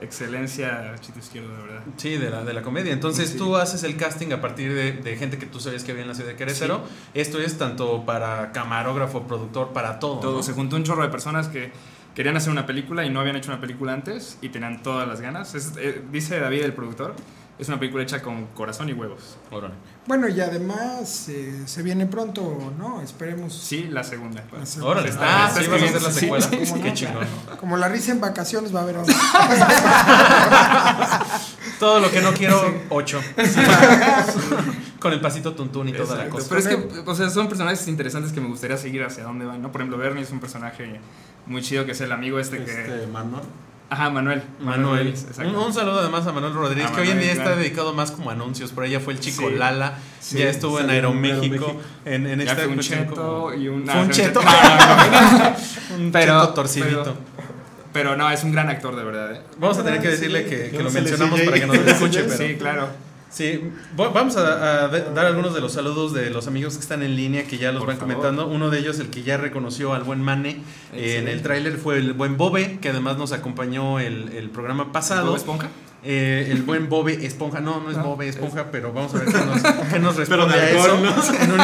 [0.01, 1.83] excelencia, chito izquierdo, de verdad.
[1.97, 2.93] Sí, de la, de la comedia.
[2.93, 3.39] Entonces Sí.
[3.39, 6.09] tú haces el casting a partir de, de gente que tú sabías que había en
[6.09, 6.83] la ciudad de Querétaro.
[7.15, 10.21] Esto es tanto para camarógrafo, productor, para todo.
[10.21, 10.43] Todo, ¿no?
[10.43, 11.71] se juntó un chorro de personas que
[12.15, 15.21] querían hacer una película y no habían hecho una película antes y tenían todas las
[15.21, 15.55] ganas.
[15.55, 17.15] Es- eh, dice David, el productor,
[17.59, 19.37] es una película hecha con corazón y huevos.
[19.51, 19.75] Órale.
[20.07, 23.01] Bueno, y además eh, se viene pronto, ¿no?
[23.01, 23.55] Esperemos.
[23.55, 24.45] Sí, la segunda.
[24.53, 24.91] La segunda.
[24.93, 25.09] Órale.
[25.09, 26.47] Se está- Ah, sí, vas a hacer escribiendo, la secuela.
[26.49, 26.81] sí, sí.
[26.83, 27.27] Qué chingón.
[27.61, 29.15] Como la risa en vacaciones va a haber otra.
[31.79, 33.21] Todo lo que no quiero, ocho.
[35.01, 36.47] Con el pasito tuntún y toda la cosa.
[36.49, 39.61] Pero es que, o sea, son personajes interesantes que me gustaría seguir hacia dónde van,
[39.61, 39.71] ¿no?
[39.71, 40.99] Por ejemplo, Bernie es un personaje
[41.47, 42.71] muy chido que es el amigo este que...
[42.71, 43.43] Este, Manuel.
[43.91, 44.43] Ajá, Manuel.
[44.61, 45.09] Manuel.
[45.09, 45.43] Exacto.
[45.49, 47.51] Un, un saludo además a Manuel Rodríguez, A que hoy en Manuel, día claro.
[47.51, 48.73] está dedicado más como a anuncios.
[48.73, 49.55] Por ella fue el chico Sí.
[49.57, 51.81] Lala, Sí, ya estuvo en Aeroméxico.
[52.05, 53.85] En, en esta fue un cheto y un...
[53.87, 54.41] Fue un ah, cheto.
[55.99, 57.03] Un Pero- cheto torcidito.
[57.05, 57.17] pero-
[57.93, 59.33] Pero no, es un gran actor, de verdad.
[59.35, 59.41] ¿eh?
[59.59, 62.37] Vamos a tener que decirle que, lo mencionamos para que nos escuche, pero...
[62.37, 62.89] Sí, claro.
[63.35, 63.61] Sí,
[63.97, 67.59] vamos a, dar algunos de los saludos de los amigos que están en línea, que
[67.59, 68.15] ya los Por van favor.
[68.15, 68.47] comentando.
[68.47, 70.63] Uno de ellos, el que ya reconoció al buen Mane
[70.93, 74.93] eh, en el tráiler, fue el buen Bobe, que además nos acompañó el, el programa
[74.93, 75.27] pasado.
[75.31, 75.69] ¿Bob Esponja?
[76.05, 79.27] Eh, el buen Bobe Esponja, no, no es Ah, Bobe Esponja, pero vamos a ver
[79.27, 80.99] qué nos, qué nos Pero responde de a eso.
[81.01, 81.57] ¿no?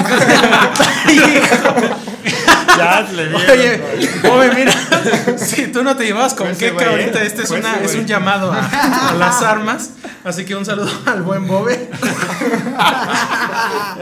[2.81, 3.81] Ya, le Oye,
[4.22, 4.72] Bobe, mira,
[5.39, 7.26] si tú no te llevabas con Fue ese qué ahorita, ¿eh?
[7.26, 8.01] este es, Fue una, ese es güey.
[8.03, 9.91] un llamado a, a las armas.
[10.24, 11.91] Así que un saludo al buen Bobe.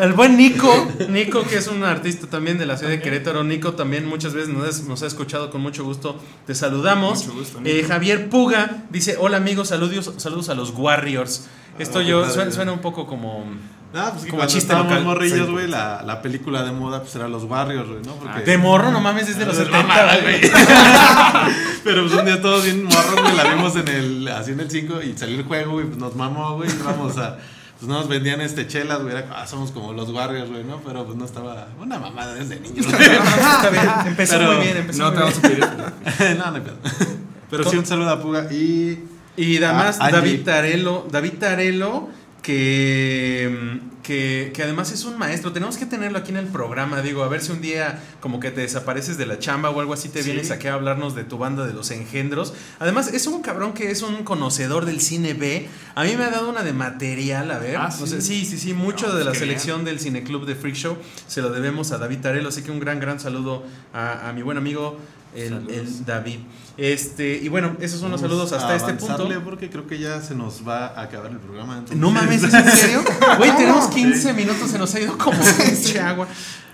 [0.01, 3.43] El buen Nico, Nico que es un artista también de la ciudad de Querétaro.
[3.45, 6.20] Nico también muchas veces nos, ha escuchado con mucho gusto.
[6.47, 7.26] Te saludamos.
[7.26, 7.85] Mucho gusto, Eh.
[7.87, 11.47] Javier Puga dice, hola amigos, saludos, saludos a los Warriors.
[11.79, 12.35] Esto Ah, yo padre.
[12.35, 13.45] suena, suena un poco como...
[13.95, 15.05] Ah, pues Como chiste estábamos local.
[15.07, 15.53] morrillos, Sí.
[15.53, 18.12] güey, la, la película de moda pues era Los Warriors, güey, ¿no?
[18.16, 18.43] Porque...
[18.43, 20.41] De morro, no mames, es de los Ah, 70, mamada, güey.
[21.84, 24.70] Pero pues un día todos bien morros, güey, la vimos en el, así en el
[24.70, 26.74] 5 y salió el juego, güey, pues nos mamó, güey, a,
[27.78, 30.80] pues no nos vendían este chelas, güey, era, ah, somos como los Warriors, güey, ¿no?
[30.84, 32.86] Pero pues no estaba, una mamada desde niños.
[32.86, 35.61] Está bien, empezó Pero- muy bien, empezó No muy te bien.
[35.61, 35.74] vamos
[36.09, 36.76] a pedir no, no hay pedo.
[37.51, 39.05] Pero sí un saludo a Puga y...
[39.36, 40.11] Y además Ah.
[40.11, 42.09] David Tarelo, David Tarelo,
[42.49, 45.53] que, que, que además es un maestro.
[45.53, 48.51] Tenemos que tenerlo aquí en el programa, digo, a ver si un día como que
[48.51, 50.30] te desapareces de la chamba o algo así, te Sí.
[50.30, 52.55] vienes aquí a hablarnos de tu banda de los engendros.
[52.78, 55.68] Además, es un cabrón que es un conocedor del cine B.
[55.94, 57.76] A mí me ha dado una de material, a ver.
[57.76, 58.12] Ah, No ¿sí?
[58.14, 60.74] sé, sí, sí, sí, mucho No, de la pues qué selección del Cineclub de Freak
[60.76, 60.96] Show
[61.26, 62.49] se lo debemos a David Tarelo.
[62.49, 64.99] Así que un gran, gran saludo a, a mi buen amigo.
[65.35, 66.39] El, David.
[66.76, 69.29] Este, y bueno, esos son los Vamos saludos hasta este punto.
[69.45, 71.74] porque creo que ya se nos va a acabar el programa.
[71.74, 73.03] entonces- No mames, ¿es en serio?
[73.37, 76.26] Güey, tenemos 15 minutos, se nos ha ido como pinche agua.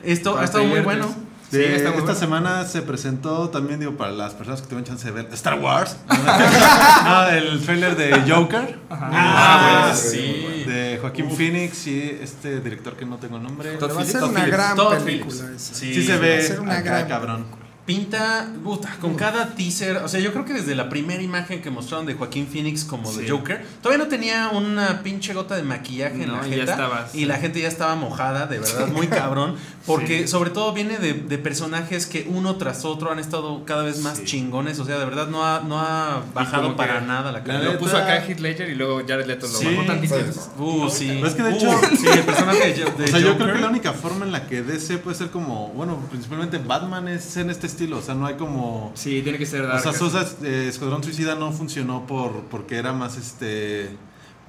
[0.02, 1.08] Esto ha estado muy bueno.
[1.50, 2.14] Sí, esta bueno.
[2.16, 5.96] semana se presentó también, digo, para las personas que tuvieron chance de ver Star Wars.
[6.08, 8.78] ah, el trailer de Joker.
[8.90, 10.64] Ah, de- sí.
[10.66, 13.76] De Joaquín Phoenix y este director que no tengo el nombre.
[13.76, 15.74] Todd Va a ser una gran Todd película esa.
[15.74, 17.46] Sí, Sí, se va a ve ser una acá, gran cabrón.
[17.86, 19.98] Pinta, puta, con cada teaser.
[19.98, 23.12] O sea, yo creo que desde la primera imagen que mostraron de Joaquín Phoenix como
[23.12, 23.28] de Sí.
[23.30, 27.08] Joker, todavía no tenía una pinche gota de maquillaje en No, la y ya jeta.
[27.12, 27.24] y sí.
[27.26, 29.56] la gente ya estaba mojada, de verdad, muy cabrón.
[29.86, 30.28] Porque Sí.
[30.28, 34.16] sobre todo viene de, de personajes que uno tras otro han estado cada vez más
[34.16, 34.24] Sí.
[34.24, 34.78] chingones.
[34.78, 37.72] O sea, de verdad no ha, no ha bajado para que nada la la calidad.
[37.74, 40.14] Lo puso acá Heath Ledger y luego Jared Leto lo Sí, bajó tantito.
[40.14, 41.20] pues, Uh, sí.
[41.22, 43.60] Es que de Uh, hecho- sí, el personaje de, de O sea, yo creo que
[43.60, 47.50] la única forma en la que DC puede ser como, bueno, principalmente Batman es en
[47.50, 48.92] este estilo, o sea, no hay como...
[48.94, 49.80] Sí, tiene que ser O dark.
[49.82, 49.98] sea, así.
[50.00, 53.90] Suicide eh, Escuadrón Suicida no funcionó por porque era más este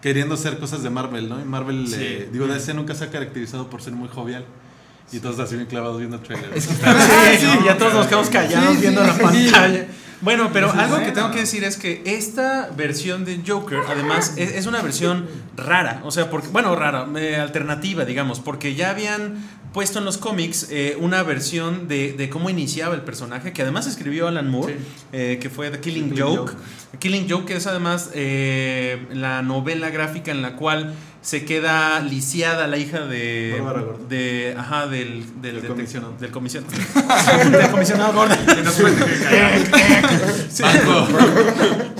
[0.01, 1.41] queriendo hacer cosas de Marvel, ¿no?
[1.41, 1.95] Y Marvel, Sí.
[1.97, 4.45] eh, digo, DC nunca se ha caracterizado por ser muy jovial.
[5.11, 6.51] Y todos así bien clavados viendo el trailer.
[6.55, 6.73] Es que
[7.38, 9.21] Sí, sí, ya todos nos quedamos callados Sí, viendo sí, la sí.
[9.21, 9.88] pantalla.
[10.26, 14.53] Bueno, pero algo que tengo que decir es que esta versión de Joker, además, es,
[14.55, 16.01] es una versión rara.
[16.03, 19.36] O sea, porque, bueno, rara, eh, alternativa, digamos, porque ya habían
[19.71, 23.88] puesto en los cómics eh, una versión de, de cómo iniciaba el personaje, que además
[23.88, 24.80] escribió Alan Moore, Sí.
[25.13, 26.51] eh, que fue The Killing, Killing Joke.
[26.53, 26.97] Joke.
[26.99, 30.93] Killing Joke es además eh, la novela gráfica en la cual
[31.26, 33.59] se queda lisiada la hija de.
[34.07, 36.13] De ajá, del, del, Del comisionado.
[36.19, 36.71] Del comisionado.
[37.51, 38.38] del comisionado Gordon.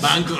[0.00, 0.36] Banco.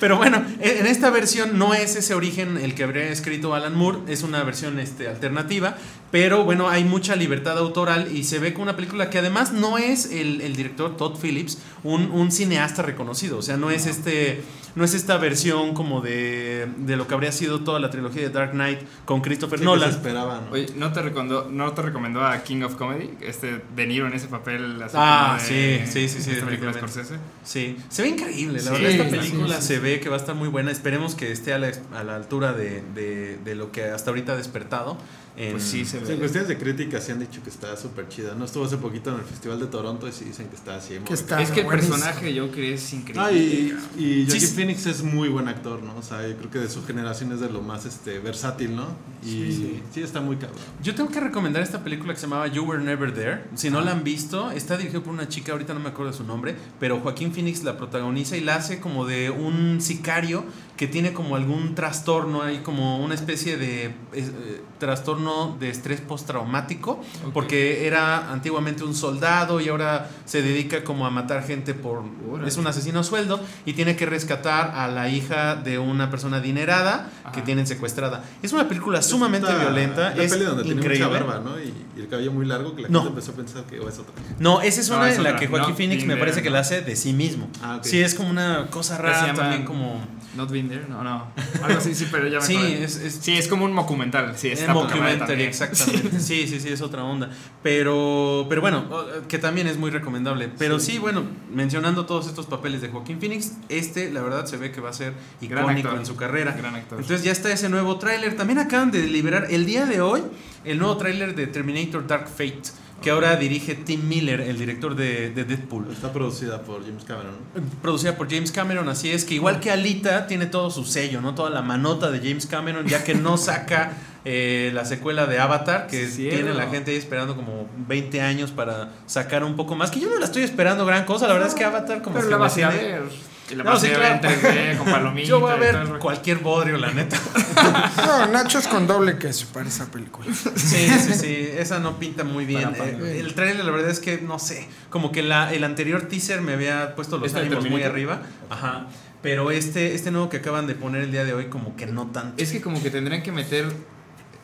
[0.00, 3.76] Pero bueno, en en esta versión no es ese origen el que habría escrito Alan
[3.76, 5.76] Moore, es una versión este, alternativa,
[6.10, 9.78] pero bueno, hay mucha libertad autoral y se ve como una película que además no
[9.78, 14.42] es el, el director Todd Phillips un, un cineasta reconocido, o sea, no es este
[14.74, 18.30] no es esta versión como de, de lo que habría sido toda la trilogía de
[18.30, 19.90] Dark Knight con Christopher Sí, Nolan.
[19.90, 20.52] esperaba, ¿no?
[20.52, 23.10] Oye, ¿no te, recomendó, ¿no te recomendó a King of Comedy?
[23.20, 24.82] Este De Niro en ese papel.
[24.82, 26.72] así Ah, de- sí, sí, sí, sí, esta película.
[26.72, 27.16] Scorsese.
[27.44, 28.60] Sí, se ve increíble.
[28.62, 29.66] La Sí, verdad, esta película sí, sí.
[29.68, 30.70] se ve que va a estar muy buena.
[30.70, 34.32] Esperemos que esté a la, a la altura de, de- de lo que hasta ahorita
[34.32, 34.96] ha despertado.
[35.36, 36.12] En- Pues sí, se ve.
[36.12, 38.34] en cuestiones de crítica sí han dicho que está súper chida.
[38.34, 40.94] No estuvo hace poquito en el Festival de Toronto y sí dicen que está así.
[40.94, 41.48] muy Que está- bien.
[41.48, 41.94] es que el buenísimo.
[41.94, 43.22] personaje de Joker es increíble.
[43.24, 44.54] Ah, y, y Joaquin Sí.
[44.54, 45.96] Phoenix es muy buen actor, ¿no?
[45.96, 48.88] O sea, yo creo que de su generación es de lo más este, versátil, ¿no?
[49.24, 50.58] Y sí, está muy cabrón.
[50.82, 53.44] Yo tengo que recomendar esta película que se llamaba You Were Never There.
[53.54, 56.18] Si no la han visto, está dirigido por una chica, ahorita no me acuerdo de
[56.18, 60.44] su nombre, pero Joaquín Phoenix la protagoniza y la hace como de un sicario
[60.76, 66.92] que tiene como algún trastorno, hay como una especie de eh, trastorno de estrés postraumático,
[67.26, 67.32] Ok.
[67.32, 72.02] porque era antiguamente un soldado y ahora se dedica como a matar gente por...
[72.28, 72.48] Órale.
[72.48, 76.38] Es un asesino a sueldo y tiene que rescatar a la hija de una persona
[76.38, 77.44] adinerada que Ajá.
[77.44, 78.24] tienen secuestrada.
[78.42, 80.88] Es una película sumamente Esta- violenta, La es peli donde increíble.
[80.94, 81.60] tenía mucha barba, ¿no?
[81.60, 83.00] Y, y el cabello muy largo que la No.
[83.02, 84.14] gente empezó a pensar que oh, es otra.
[84.40, 85.40] No, esa es No, una es en la otra.
[85.40, 86.54] que Joaquín Not Phoenix me parece que ¿no?
[86.54, 87.48] la hace de sí mismo.
[87.62, 87.84] Ah, ok.
[87.84, 90.00] Sí, es como una cosa se rara llama- también como...
[90.36, 91.26] Not Been There, no, no.
[91.62, 94.32] Algo así, sí, pero ya me Sí, es- es- sí, es como un documental.
[94.36, 95.40] Sí, Es también.
[95.40, 96.20] exactamente.
[96.20, 97.28] Sí, sí, sí, es otra onda.
[97.62, 98.84] Pero, pero bueno,
[99.28, 100.50] que también es muy recomendable.
[100.58, 100.98] Pero sí.
[100.98, 101.22] bueno,
[101.52, 104.92] mencionando todos estos papeles de Joaquín Phoenix, este, la verdad, se ve que va a
[104.92, 106.00] ser Gran icónico actor.
[106.00, 106.52] en su carrera.
[106.56, 106.98] Gran actor.
[107.00, 108.36] Entonces ya está ese nuevo tráiler.
[108.36, 110.22] También acaban de liberar el día de hoy
[110.64, 112.62] el nuevo tráiler de Terminator Dark Fate,
[113.02, 115.88] que ahora dirige Tim Miller, el director de, de Deadpool.
[115.92, 117.34] Está producida por James Cameron,
[117.82, 121.34] producida por James Cameron, así es que igual que Alita tiene todo su sello, ¿no?
[121.34, 123.92] Toda la manota de James Cameron, ya que no saca
[124.24, 128.90] eh, la secuela de Avatar, que tiene la gente ahí esperando como 20 años para
[129.06, 131.54] sacar un poco más, que yo no la estoy esperando gran cosa, la verdad es
[131.54, 133.31] que Avatar como Pero que la vas a ver.
[133.50, 134.36] Y la No, sí, ver en claro.
[134.40, 135.28] 3D, con palomitas.
[135.28, 137.18] Yo voy a todo ver cualquier bodrio, la neta.
[138.06, 140.26] No, Nachos con doble queso para esa película.
[140.32, 142.74] Sí, sí, sí, esa no pinta muy bien.
[142.74, 146.40] Eh, el trailer, la verdad es que no sé, como que la, el anterior teaser
[146.40, 148.22] me había puesto los ¿Este ánimos muy arriba.
[148.50, 148.86] Ajá.
[149.22, 152.08] Pero este, este nuevo que acaban de poner el día de hoy, como que no
[152.08, 152.42] tanto.
[152.42, 153.66] Es que como que tendrían que meter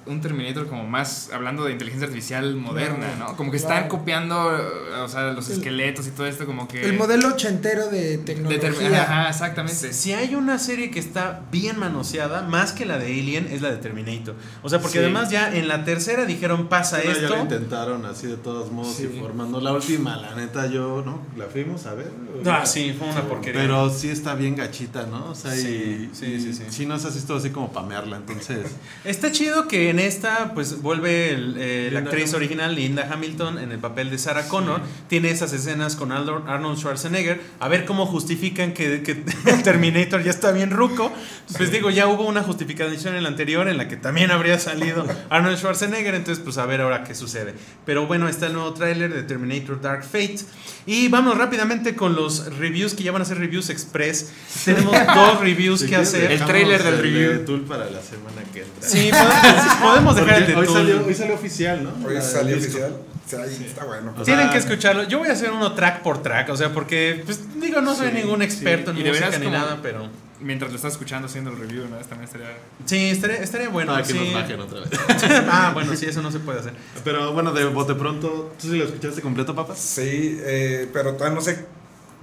[0.09, 3.37] un Terminator como más hablando de inteligencia artificial moderna, ¿no?
[3.37, 4.37] Como que están copiando,
[5.03, 6.83] o sea, los esqueletos y todo esto como que...
[6.85, 8.61] El modelo ochentero de de tecnología.
[8.71, 9.93] Term- Ajá, exactamente.
[9.93, 13.71] Si hay una serie que está bien manoseada, más que la de Alien, es la
[13.71, 14.35] de Terminator.
[14.63, 15.05] O sea, porque Sí.
[15.05, 17.43] además ya en la tercera dijeron pasa Bueno, Ya lo esto.
[17.43, 19.11] intentaron así de todos modos Sí.
[19.15, 21.21] y formando la última, la neta yo, ¿no?
[21.37, 22.11] La fuimos a ver.
[22.47, 23.61] Ah, sí, fue una porquería.
[23.61, 25.31] Pero sí está bien gachita, ¿no?
[25.31, 26.63] O sea, Sí, y, sí, y sí, sí.
[26.71, 28.67] sí nos así todo así como pamearla, entonces.
[29.05, 32.37] Está chido que en esta, pues vuelve el, eh, la actriz Hamilton.
[32.37, 34.81] original, Linda Hamilton, en el papel de Sarah Connor.
[35.09, 37.41] Tiene esas escenas con Arnold Schwarzenegger.
[37.61, 41.13] A ver cómo justifican que, que el Terminator ya está bien ruco.
[41.57, 45.07] Pues digo, ya hubo una justificación en la anterior en la que también habría salido
[45.31, 46.15] Arnold Schwarzenegger.
[46.15, 47.55] Entonces, pues a ver ahora qué sucede.
[47.85, 50.41] Pero bueno, está el nuevo tráiler de Terminator Dark Fate.
[50.87, 54.33] Y vamos rápidamente con los reviews que ya van a ser reviews express.
[54.65, 56.33] Tenemos dos reviews que hacer.
[56.33, 57.31] El trailer del el review.
[57.33, 58.89] de Tool para la semana que entra.
[58.89, 59.11] Sí,
[59.89, 62.07] podemos, dejar el de hoy salió, hoy salió oficial, ¿no?
[62.07, 62.97] Hoy salió oficial.
[63.27, 64.15] Sí, está bueno.
[64.19, 65.03] O Tienen sea, que escucharlo.
[65.05, 68.09] Yo voy a hacer uno track por track, o sea, porque, pues, digo, no soy
[68.09, 69.01] Sí, ningún experto sí.
[69.01, 70.09] en Y música ni como- nada, pero
[70.41, 71.97] Mientras lo estás escuchando haciendo el review, ¿no?
[71.97, 72.47] También estaría...
[72.85, 73.91] sí, estaría, estaría bueno.
[73.93, 74.19] Para que sí.
[74.21, 74.91] nos bajen otra vez.
[75.51, 76.75] ah, bueno, sí, eso no se puede hacer.
[77.03, 79.81] Pero bueno, de bote pronto, ¿tú sí lo escuchaste completo, papas?
[79.81, 81.67] Sí, eh, pero todavía no sé.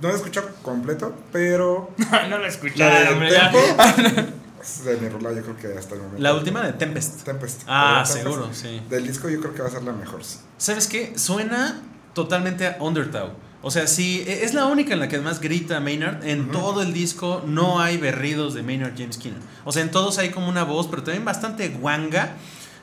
[0.01, 1.91] No lo he escuchado completo, pero.
[2.30, 4.26] no lo La escucharon, de hombre.
[4.84, 6.22] de mi rola, yo creo que hasta el momento.
[6.22, 7.24] La última de Tempest.
[7.24, 7.61] Tempest.
[7.68, 8.82] Ah, Tempest, seguro, sí.
[8.89, 10.24] Del disco, yo creo que va a ser la mejor.
[10.24, 10.38] sí.
[10.57, 11.18] ¿Sabes qué?
[11.18, 11.82] Suena
[12.13, 13.30] totalmente a Undertow.
[13.61, 16.24] O sea, sí, e- es la única en la que además grita Maynard.
[16.26, 19.41] En todo el disco no hay berridos de Maynard James Keenan.
[19.63, 22.34] O sea, en todos hay como una voz, pero también bastante guanga.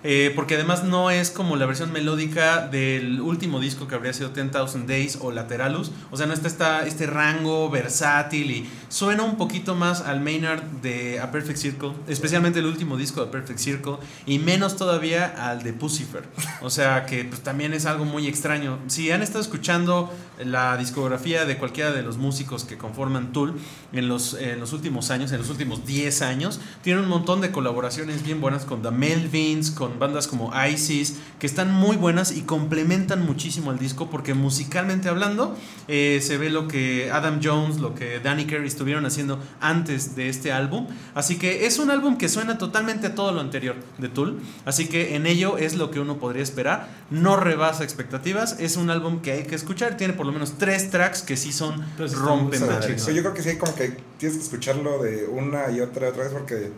[0.04, 4.30] Eh, porque además no es como la versión melódica del último disco que habría sido
[4.30, 5.92] 10,000 Days o Lateralus.
[6.10, 10.62] O sea, no está esta, este rango versátil y suena un poquito más al Maynard
[10.82, 13.96] de A Perfect Circle, especialmente el último disco de A Perfect Circle,
[14.26, 16.24] y menos todavía al de Pucifer.
[16.60, 18.78] O sea, que pues, también es algo muy extraño.
[18.88, 20.12] Si han estado escuchando
[20.44, 23.54] la discografía de cualquiera de los músicos que conforman Tool
[23.92, 27.50] en los, en los últimos años, en los últimos 10 años, tiene un montón de
[27.50, 32.32] colaboraciones bien buenas con The Melvins, con con bandas como ISIS, que están muy buenas
[32.32, 35.56] y complementan muchísimo al disco porque musicalmente hablando
[35.88, 40.28] eh, se ve lo que Adam Jones, lo que Danny Carey estuvieron haciendo antes de
[40.28, 40.86] este álbum.
[41.14, 44.40] Así que es un álbum que suena totalmente a todo lo anterior de Tool.
[44.64, 46.88] Así que en ello es lo que uno podría esperar.
[47.10, 48.56] No rebasa expectativas.
[48.58, 49.96] Es un álbum que hay que escuchar.
[49.96, 53.42] Tiene por lo menos tres tracks que sí son rompen O sea, yo creo que
[53.42, 56.72] sí, como que tienes que escucharlo de una y otra y otra vez porque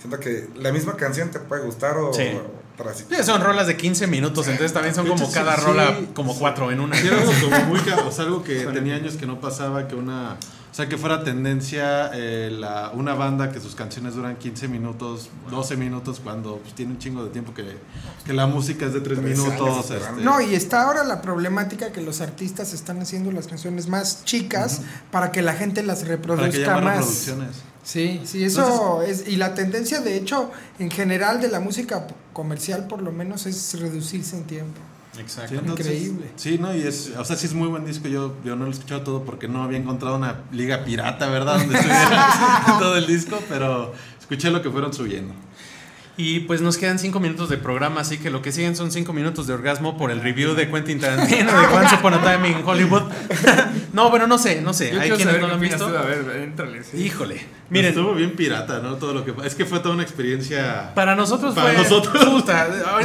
[0.00, 2.30] siento que la misma canción te puede gustar o Sí.
[3.10, 6.08] Sí, son rolas de 15 minutos, entonces también son como hecho, cada sí, rola, sí.
[6.14, 6.96] como cuatro en una.
[6.96, 9.94] Sí, era algo como muy o sea, algo que tenía años que no pasaba, que
[9.94, 14.68] una, o sea, que fuera tendencia eh, la, una banda que sus canciones duran 15
[14.68, 17.76] minutos, 12 minutos, cuando pues, tiene un chingo de tiempo que,
[18.24, 19.90] que la música es de 3 Tres años minutos.
[19.90, 24.24] este, No, y está ahora la problemática que los artistas están haciendo las canciones más
[24.24, 27.69] chicas para que la gente las para que reproduzca haya más más.
[27.82, 29.26] Sí, sí, eso es.
[29.26, 33.78] Y la tendencia, de hecho, en general de la música comercial, por lo menos, es
[33.80, 34.80] reducirse en tiempo.
[35.18, 35.50] Exacto.
[35.50, 36.30] Sí, entonces- Increíble.
[36.36, 38.06] Sí, no, y es, o sea, sí es muy buen disco.
[38.08, 41.58] Yo, yo no lo he escuchado todo porque no había encontrado una liga pirata, ¿verdad?
[41.58, 45.34] Donde estuviera todo el disco, pero escuché lo que fueron subiendo.
[46.16, 49.12] Y pues nos quedan cinco minutos de programa, así que lo que siguen son cinco
[49.14, 52.56] minutos de orgasmo por el review de Quentin Tarantino de Once Upon a Time in
[52.64, 53.02] Hollywood.
[53.94, 54.92] no, bueno, no sé, no sé.
[54.92, 55.86] Yo Hay quienes no lo han visto.
[55.88, 55.96] tú.
[55.96, 56.84] A ver, éntrale.
[56.84, 56.98] sí.
[56.98, 57.40] Híjole.
[57.70, 58.96] Miren, Estuvo bien pirata, ¿no?
[58.96, 60.92] Todo lo que es que fue toda una experiencia.
[60.94, 61.82] Para nosotros Para fue.
[61.84, 62.22] nosotros.
[62.24, 62.42] ¿No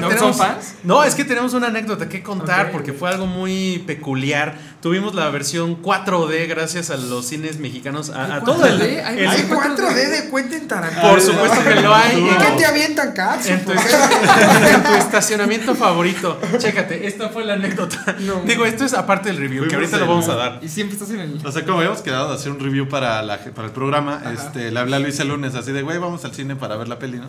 [0.10, 0.76] tenemos- son fans?
[0.84, 4.58] No, es que tenemos una anécdota que contar porque fue algo muy peculiar.
[4.86, 8.12] Tuvimos la versión 4D gracias a los cines mexicanos.
[8.12, 8.80] A, a todo el.
[8.80, 9.04] 4D?
[9.04, 11.10] ¿Hay el- Hay Sí, 4D de Quentin Tarantino.
[11.10, 12.20] por supuesto que lo hay.
[12.20, 13.12] ¿Y qué te avientan?
[13.48, 16.40] En tu, estacionamiento favorito.
[16.60, 18.16] Chécate, esta fue la anécdota.
[18.46, 20.60] Digo, esto es aparte del review, que ahorita lo vamos a dar.
[20.62, 21.42] Y siempre estás en el.
[21.44, 24.70] O sea, como habíamos quedado de hacer un review para, la, para el programa, este,
[24.70, 27.00] le hablé a Luis el lunes así de, güey, vamos al cine para ver la
[27.00, 27.26] peli, ¿no?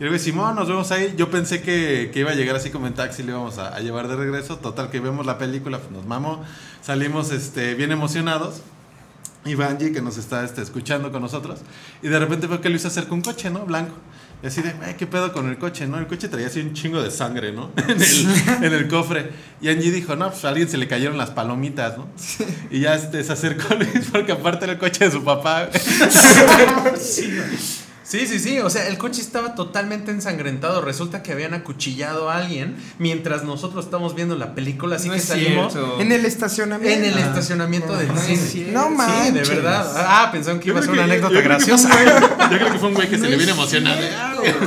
[0.00, 1.14] Y le digo, Simón, nos vemos ahí.
[1.16, 3.80] Yo pensé que, que iba a llegar así como en taxi, le íbamos a, a
[3.80, 4.56] llevar de regreso.
[4.58, 6.42] Total, que vemos la película, pues nos mamó.
[6.82, 8.62] Salimos este, bien emocionados.
[9.44, 11.60] Y Banji, que nos está este, escuchando con nosotros.
[12.02, 13.66] Y de repente veo que Luis acerca un coche, ¿no?
[13.66, 13.94] Blanco.
[14.42, 15.98] Y así de, "Ay, ¿qué pedo con el coche, no?
[15.98, 17.70] El coche traía así un chingo de sangre, ¿no?
[17.76, 19.30] en, el, en el cofre.
[19.60, 22.08] Y Angie dijo, no, pues a alguien se le cayeron las palomitas, ¿no?
[22.70, 25.68] Y ya este, se acercó Luis porque aparte era el coche de su papá.
[26.98, 27.30] Sí,
[28.26, 28.58] sí, sí.
[28.60, 30.80] O sea, el coche estaba totalmente ensangrentado.
[30.82, 34.96] Resulta que habían acuchillado a alguien mientras nosotros estamos viendo la película.
[34.96, 36.00] Así No que es salimos cierto.
[36.00, 36.98] En el estacionamiento.
[36.98, 38.72] en el estacionamiento del no cine.
[38.72, 39.48] No Sí, manches.
[39.48, 39.92] de verdad.
[39.96, 42.33] Ah, pensaron que iba a ser una anécdota yo creo que fue un graciosa.
[42.50, 44.00] Yo creo que fue un güey que se le viene emocionado.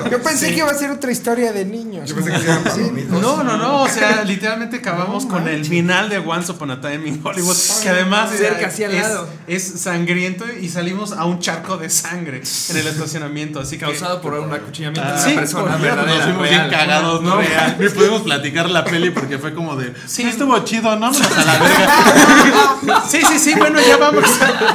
[0.10, 2.10] Yo pensé que iba a ser otra historia de niños.
[2.10, 3.10] Yo pensé que eran palomitas.
[3.22, 3.84] No, no, no.
[3.84, 7.56] O sea, literalmente acabamos No con el final de Once Upon a Time in Hollywood.
[7.84, 9.30] Que además Cerca, era- así al es, lado.
[9.48, 13.60] es sangriento y salimos a un charco de sangre en el estacionamiento.
[13.60, 13.86] Así que.
[13.86, 15.78] Causado por un acuchillamiento Ah, de una persona.
[15.78, 16.50] Nos fuimos real.
[16.50, 17.38] bien cagados, ¿no?
[17.38, 17.78] Real.
[17.80, 19.94] Ni pudimos platicar la peli porque fue como de.
[20.08, 20.24] Sí.
[20.24, 21.08] Estuvo chido, ¿no?
[21.08, 21.60] A la
[22.84, 23.04] verga.
[23.08, 24.26] Sí, sí, sí, bueno, ya vamos.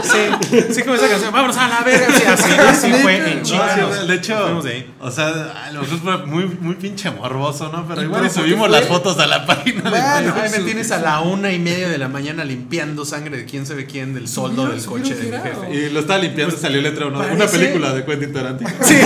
[0.03, 1.33] Sí, sí, como esa canción.
[1.33, 2.07] Vámonos a la verga.
[2.17, 4.95] Sí, así, así fue en No, sí, nos- de hecho, de ahí.
[5.01, 5.29] o sea,
[5.67, 7.87] a lo mejor fue muy, muy pinche morboso, ¿no?
[7.89, 10.91] Pero ¿Y igual pero subimos las fotos a la página de Bueno, Ay, me tienes
[10.91, 14.29] a la una y media de la mañana limpiando sangre de quién sabe quién del
[14.29, 15.75] soldo del ¿Subieron- coche de subieron jefe.
[15.75, 17.19] Y lo estaba limpiando y salió letra ¿no?
[17.21, 18.71] Una película de Quentin Tarantino.
[18.83, 18.99] Sí.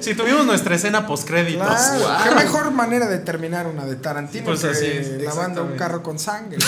[0.00, 1.66] Sí, tuvimos nuestra escena postcréditos.
[1.66, 2.08] Claro, Wow.
[2.24, 6.02] qué mejor manera de terminar una de Tarantino Pues que así es, lavando un carro
[6.02, 6.58] con sangre.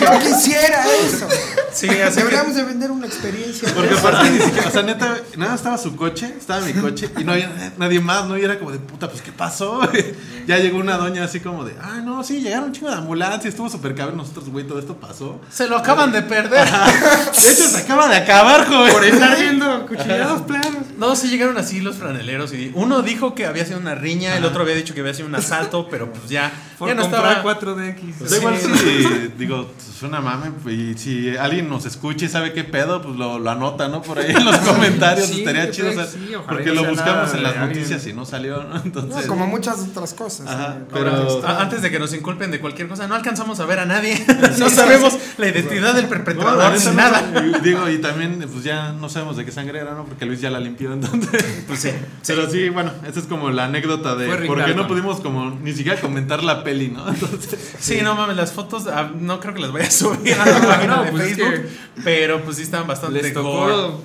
[0.00, 1.26] Yo quisiera eso.
[1.72, 3.68] Sí, así que- Deberíamos de vender una experiencia.
[3.76, 7.24] Porque aparte ni siquiera, o sea, neta, nada, estaba su coche, estaba mi coche y
[7.24, 8.36] no había nadie más, ¿no?
[8.36, 9.80] Y era como de puta, pues ¿qué pasó?
[10.46, 13.48] ya llegó una doña así como de, ah, no, sí, llegaron un chingo de ambulancia,
[13.48, 15.40] estuvo súper cabrón nosotros, güey, todo esto pasó.
[15.50, 16.66] Se lo acaban de perder.
[16.66, 18.92] De hecho, se acaba de acabar, joven.
[18.92, 20.82] Por estar viendo cuchillados planos.
[20.98, 24.44] No, sí llegaron así los franeleros y uno dijo que había sido una riña, el
[24.44, 27.42] otro había dicho que había sido un asalto, pero pues ya, Por ya no estaba.
[27.42, 28.28] 4DX.
[28.28, 32.64] Da igual si, digo, es una mame, y si alguien nos escucha y sabe qué
[32.64, 34.02] pedo, pues lo, lo anota, ¿no?
[34.02, 36.68] Por ahí en los comentarios, Sí, estaría chido, o creo sea, que sí, ojalá porque
[36.70, 37.68] no lo buscamos en las alguien.
[37.78, 38.74] noticias y no salió, ¿no?
[38.76, 40.46] No, Entonces, como muchas otras cosas.
[40.48, 43.78] Ajá, eh, pero- Antes de que nos inculpen de cualquier cosa, no alcanzamos a ver
[43.80, 44.24] a nadie.
[44.58, 47.22] no sabemos la identidad del No, perpetrador la ni no nada.
[47.62, 50.04] Digo, y también, pues ya no sabemos de qué sangre era, ¿no?
[50.04, 51.44] Porque Luis ya la limpió, entonces.
[51.66, 51.90] Pues sí.
[52.26, 55.50] Pero sí, bueno, esa es como la anécdota de Fue por qué no pudimos como
[55.50, 57.08] ni siquiera comentar la peli, ¿no?
[57.08, 60.46] Entonces, Sí, no mames, las fotos ah, no creo que las voy a subir a
[60.46, 61.68] la página No, de pues es Facebook, que
[62.04, 63.32] pero pues sí estaban bastante Les.
[63.56, 64.02] Tocó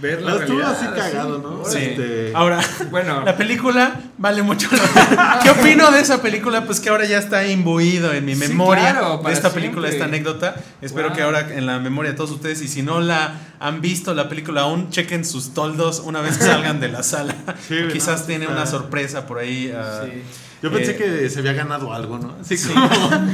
[0.00, 1.64] ver la No, estuvo así cagado, ¿no?
[1.64, 1.78] Sí.
[1.78, 3.22] Este, Ahora, Bueno.
[3.24, 5.38] la película vale mucho la pena.
[5.42, 6.64] ¿Qué opino de esa película?
[6.66, 9.96] Pues que ahora ya está imbuido en mi Sí, memoria claro, de esta película, siempre.
[9.96, 10.56] esta anécdota.
[10.82, 11.16] Espero Wow.
[11.16, 14.28] que ahora en la memoria de todos ustedes, y si no la han visto la
[14.28, 17.34] película aún, chequen sus toldos una vez que salgan de la sala.
[17.68, 17.92] Sí, ¿no?
[17.92, 19.72] Quizás tiene una sorpresa por ahí.
[19.74, 20.22] ah, Sí.
[20.62, 22.34] Yo pensé eh, que se había ganado algo, ¿no?
[22.40, 22.68] Así Sí.
[22.72, 22.88] como,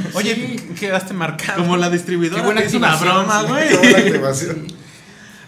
[0.15, 1.59] Oye, quedaste marcado.
[1.61, 3.47] como la distribuidora Qué buena que hizo una broma, sí.
[3.47, 4.21] güey.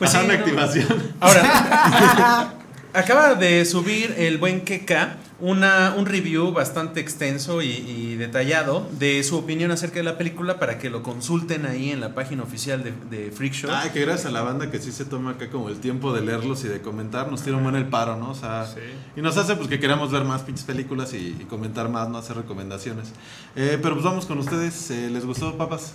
[0.04, 0.40] Pues sí, una no.
[0.40, 1.14] activación.
[1.20, 2.54] Ahora,
[2.94, 9.22] acaba de subir el buen Keka una, un review bastante extenso y, y detallado de
[9.24, 12.82] su opinión acerca de la película para que lo consulten ahí en la página oficial
[12.82, 13.70] de, de Freak Show.
[13.74, 16.22] Ay, que gracias a la banda que sí se toma acá como el tiempo de
[16.22, 18.30] leerlos y de comentar, nos tira un buen el paro, ¿no?
[18.32, 18.80] O sea, Sí.
[19.18, 22.20] y nos hace pues que queramos ver más pinches películas y, y comentar más, no
[22.20, 23.10] hacer recomendaciones.
[23.58, 25.94] Eh, pero pues vamos con ustedes, eh, ¿les gustó, papas?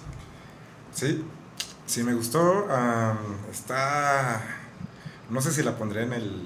[0.93, 1.23] Sí,
[1.89, 2.71] sí me gustó.
[2.71, 3.17] am,
[3.51, 4.41] está.
[5.31, 6.43] No sé si la pondré en el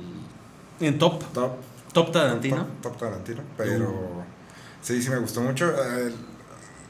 [0.80, 1.52] En top, top.
[1.92, 2.56] top Tarantino.
[2.56, 3.42] Top, top Tarantino.
[3.56, 4.24] Pero
[4.80, 5.70] sí, sí me gustó mucho.
[5.70, 6.12] Eh,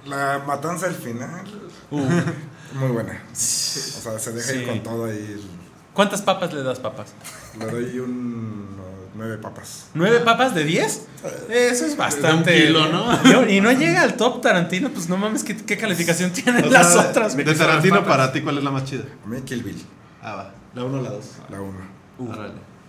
[0.06, 1.44] la matanza del final.
[1.90, 3.22] Muy buena.
[3.32, 4.58] O sea, se deja Sí.
[4.58, 5.50] ir con todo ahí.
[5.92, 7.12] ¿Cuántas papas le das, papas?
[7.58, 8.68] Le doy un
[9.14, 9.86] nueve papas.
[9.94, 11.06] ¿Nueve papas de diez?
[11.50, 12.54] Eso es bastante.
[12.54, 13.48] Un kilo, ¿no?
[13.50, 16.96] Y no llega al top Tarantino, pues no mames, ¿qué, qué calificación tienen O las
[16.96, 17.36] otras?
[17.36, 17.44] De?
[17.44, 19.04] Tarantino para ti, ¿cuál es la más chida?
[19.24, 19.82] A mí Kill Bill,
[20.22, 20.54] Ah, va.
[20.74, 21.24] La 1 o la 2.
[21.50, 21.78] la uno.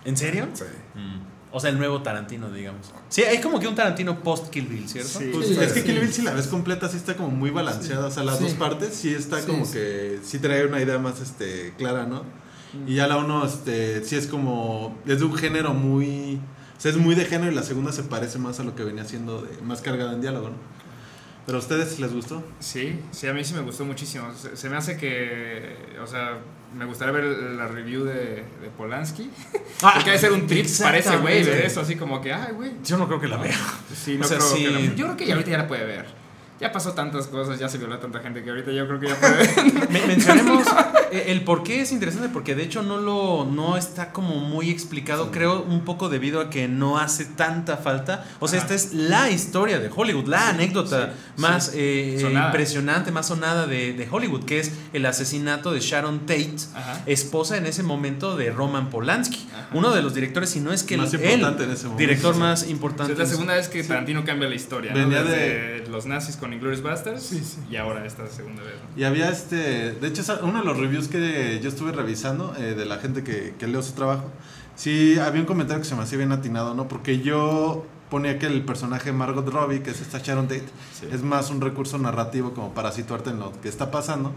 [0.04, 0.48] ¿En serio?
[0.54, 0.64] Sí.
[1.56, 2.92] O sea, el nuevo Tarantino, digamos.
[3.08, 5.20] Sí, hay como que un Tarantino post Kill Bill, ¿cierto?
[5.20, 5.30] Sí.
[5.32, 5.86] Pues Sí, es que sí.
[5.86, 8.44] Kill Bill si la ves completa sí está como muy balanceada, o sea, las Sí.
[8.44, 9.74] dos partes sí está Sí, como sí.
[9.74, 12.22] que sí trae una idea más este clara, ¿no?
[12.86, 16.40] Y ya la uno este sí es como es de un género muy
[16.76, 18.84] o sea, es muy de género y la segunda se parece más a lo que
[18.84, 20.56] venía siendo de más cargada en diálogo, ¿no?
[21.46, 22.42] Pero a ustedes les gustó?
[22.58, 24.32] Sí, sí, a mí sí me gustó muchísimo.
[24.34, 26.38] Se, se me hace que, o sea,
[26.74, 29.30] me gustaría ver la review de, de Polanski.
[29.80, 32.72] Porque debe ser un trip para ese güey ver eso, así como que, ay, güey.
[32.82, 33.56] Yo no creo que la vea.
[33.94, 34.64] Sí, no O sea, creo sí.
[34.64, 36.06] que la- Yo creo que ya ahorita ya la puede ver.
[36.64, 39.08] Ya pasó tantas cosas, ya se violó a tanta gente que ahorita yo creo que
[39.08, 40.66] ya puede mencionemos
[41.12, 44.70] eh, el por qué es interesante, porque de hecho no lo no está como muy
[44.70, 48.24] explicado, creo un poco debido a que no hace tanta falta.
[48.40, 48.74] O sea, Ajá.
[48.74, 51.72] esta es la historia de Hollywood, la anécdota sí, más sí.
[51.74, 52.46] eh, Sonada.
[52.46, 57.02] impresionante, más sonada de, de Hollywood, que es el asesinato de Sharon Tate, Ajá.
[57.04, 59.68] esposa en ese momento de Roman Polanski, Ajá.
[59.74, 62.00] uno de los directores, si no es que Más el, importante el en ese momento,
[62.00, 62.40] director sí.
[62.40, 63.12] más importante.
[63.12, 64.92] es la segunda vez que Tarantino cambia la historia.
[64.94, 64.98] ¿no?
[65.00, 67.58] Venía Desde los nazis con Inglourious Basterds Sí, sí.
[67.70, 68.74] y ahora esta segunda vez.
[68.74, 69.00] ¿no?
[69.00, 72.84] Y había este, de hecho, uno de los reviews que yo estuve revisando eh, de
[72.86, 74.30] la gente que, que leo su trabajo,
[74.76, 76.88] sí había un comentario que se me hacía bien atinado, ¿no?
[76.88, 80.64] Porque yo ponía que el personaje Margot Robbie, que es esta Sharon Tate,
[80.98, 81.06] Sí.
[81.10, 84.32] es más un recurso narrativo como para situarte en lo que está pasando.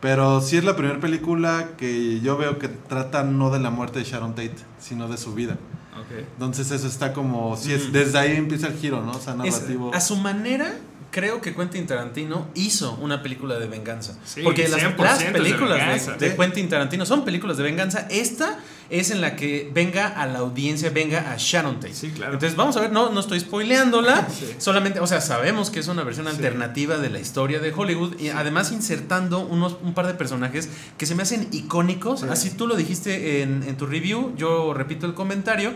[0.00, 4.00] Pero sí es la primera película que yo veo que trata no de la muerte
[4.00, 5.54] de Sharon Tate, sino de su vida.
[5.98, 6.18] Ok.
[6.34, 7.92] Entonces eso está como, sí es, Mm.
[7.92, 9.12] desde ahí empieza el giro, ¿no?
[9.12, 9.94] O sea, Es- narrativo.
[9.94, 10.74] a su manera,
[11.14, 14.18] creo que Quentin Tarantino hizo una película de venganza.
[14.24, 16.36] Sí, Porque las, 100% las es de películas de, de Sí.
[16.36, 18.08] Quentin Tarantino son películas de venganza.
[18.10, 18.58] Esta
[18.90, 21.94] es en la que venga a la audiencia, venga a Sharon Tate.
[21.94, 22.32] Sí, claro.
[22.32, 24.56] Entonces vamos a ver, no, no estoy spoileándola, Sí.
[24.58, 28.30] solamente, o sea, sabemos que es una versión alternativa de la historia de Hollywood y
[28.30, 32.24] además insertando unos, un par de personajes que se me hacen icónicos.
[32.24, 35.72] Así tú lo dijiste en, en tu review, yo repito el comentario.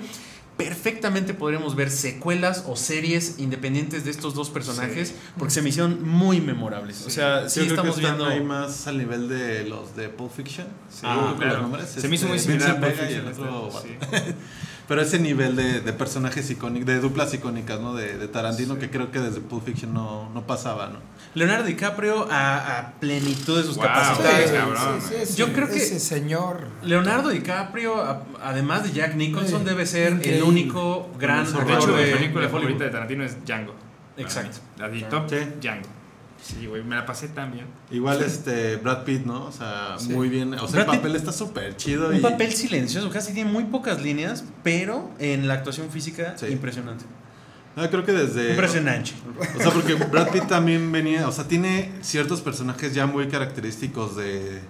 [0.58, 6.06] Perfectamente podríamos ver secuelas o series independientes de estos dos personajes porque se me hicieron
[6.06, 7.06] muy memorables.
[7.06, 8.26] O sea, sí Yo creo que estamos están viendo.
[8.26, 10.66] ahí más al nivel de los de Pulp Fiction.
[10.90, 11.52] Sí, Ah, claro.
[11.54, 12.80] los nombres, Se me hizo muy este, similar
[14.88, 17.94] Pero ese nivel de, de personajes icónicos, de duplas icónicas, ¿no?
[17.94, 21.00] De, de Tarantino, que creo que desde Pulp Fiction no, no pasaba, ¿no?
[21.34, 23.84] Leonardo DiCaprio a, a plenitud de sus Wow.
[23.84, 24.48] capacidades.
[24.50, 25.00] Sí, cabrón.
[25.36, 26.68] Yo creo que- ese señor.
[26.82, 31.60] Leonardo DiCaprio, a- además de Jack Nicholson, Sí, debe ser el único gran De hecho,
[31.60, 32.90] actor mi de, película de favorita de.
[32.90, 33.74] Tarantino es Django.
[34.16, 34.58] Exacto.
[34.78, 35.36] La de top, Sí.
[35.60, 35.86] Django.
[36.40, 37.66] Sí, güey, me la pasé tan bien.
[37.90, 39.46] Igual este Brad Pitt, ¿no?
[39.46, 40.10] O sea, Sí.
[40.12, 40.54] muy bien.
[40.54, 42.08] O sea, Brad el Pitt- papel está súper chido.
[42.10, 46.46] Un y- papel silencioso, casi tiene muy pocas líneas, pero en la actuación física, Sí.
[46.46, 47.04] impresionante.
[47.76, 48.50] No, creo que desde.
[48.50, 49.12] Impresionante.
[49.56, 54.16] O sea, porque Brad Pitt también venía, o sea, tiene ciertos personajes ya muy característicos
[54.16, 54.60] de,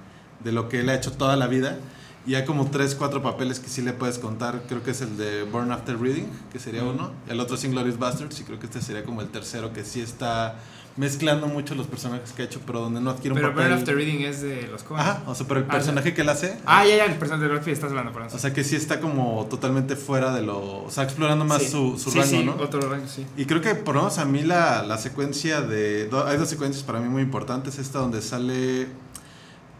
[0.42, 1.78] de lo que él ha hecho toda la vida.
[2.26, 4.62] Y hay como tres, cuatro papeles que sí le puedes contar.
[4.68, 7.12] Creo que es el de Burn After Reading, que sería uno.
[7.28, 10.02] El otro es Inglourious Basterds, y creo que este sería como el tercero, que sí
[10.02, 10.56] está
[10.98, 13.68] mezclando mucho los personajes que ha hecho, pero donde no adquiere un Pero papel.
[13.68, 15.00] Burn After Reading es de los Coen.
[15.00, 16.58] Ajá, o sea, pero el Ah, personaje que él hace.
[16.66, 18.30] Ah, ya, ya, el personaje de Pitt estás hablando, perdón.
[18.34, 20.82] O sea, que sí está como totalmente fuera de lo.
[20.84, 21.68] O sea, explorando más Sí.
[21.70, 22.52] su, su sí, rango, sí, ¿no?
[22.56, 23.24] otro rango, sí.
[23.36, 26.08] Y creo que por lo menos a mí la, la secuencia de...
[26.08, 27.78] do- hay dos secuencias para mí muy importantes.
[27.78, 28.88] Esta donde sale...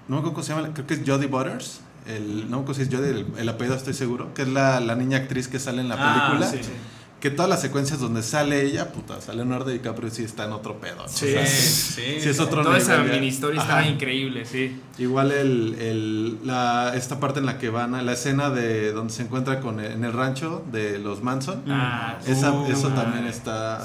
[0.07, 0.73] No me acuerdo cómo se llama.
[0.73, 1.81] Creo que es Jodie Butters.
[2.07, 5.19] el no sé si yo el, el apellido estoy seguro, que es la, la niña
[5.19, 6.51] actriz que sale en la Ah, película.
[6.51, 6.71] sí, sí.
[7.21, 10.81] Que todas las secuencias donde sale ella, puta, sale Leonardo DiCaprio sí está en otro
[10.81, 11.03] pedo.
[11.03, 11.09] ¿no?
[11.09, 13.15] Sí, O sea, sí, sí es otro Toda esa nivel, ya.
[13.15, 14.81] mini historia está increíble, sí.
[14.99, 19.13] Igual el, el- la, esta parte en la que van a la escena de donde
[19.13, 21.63] se encuentra con en el rancho de los Manson.
[21.69, 23.85] Ah, Esa- uh, eso también está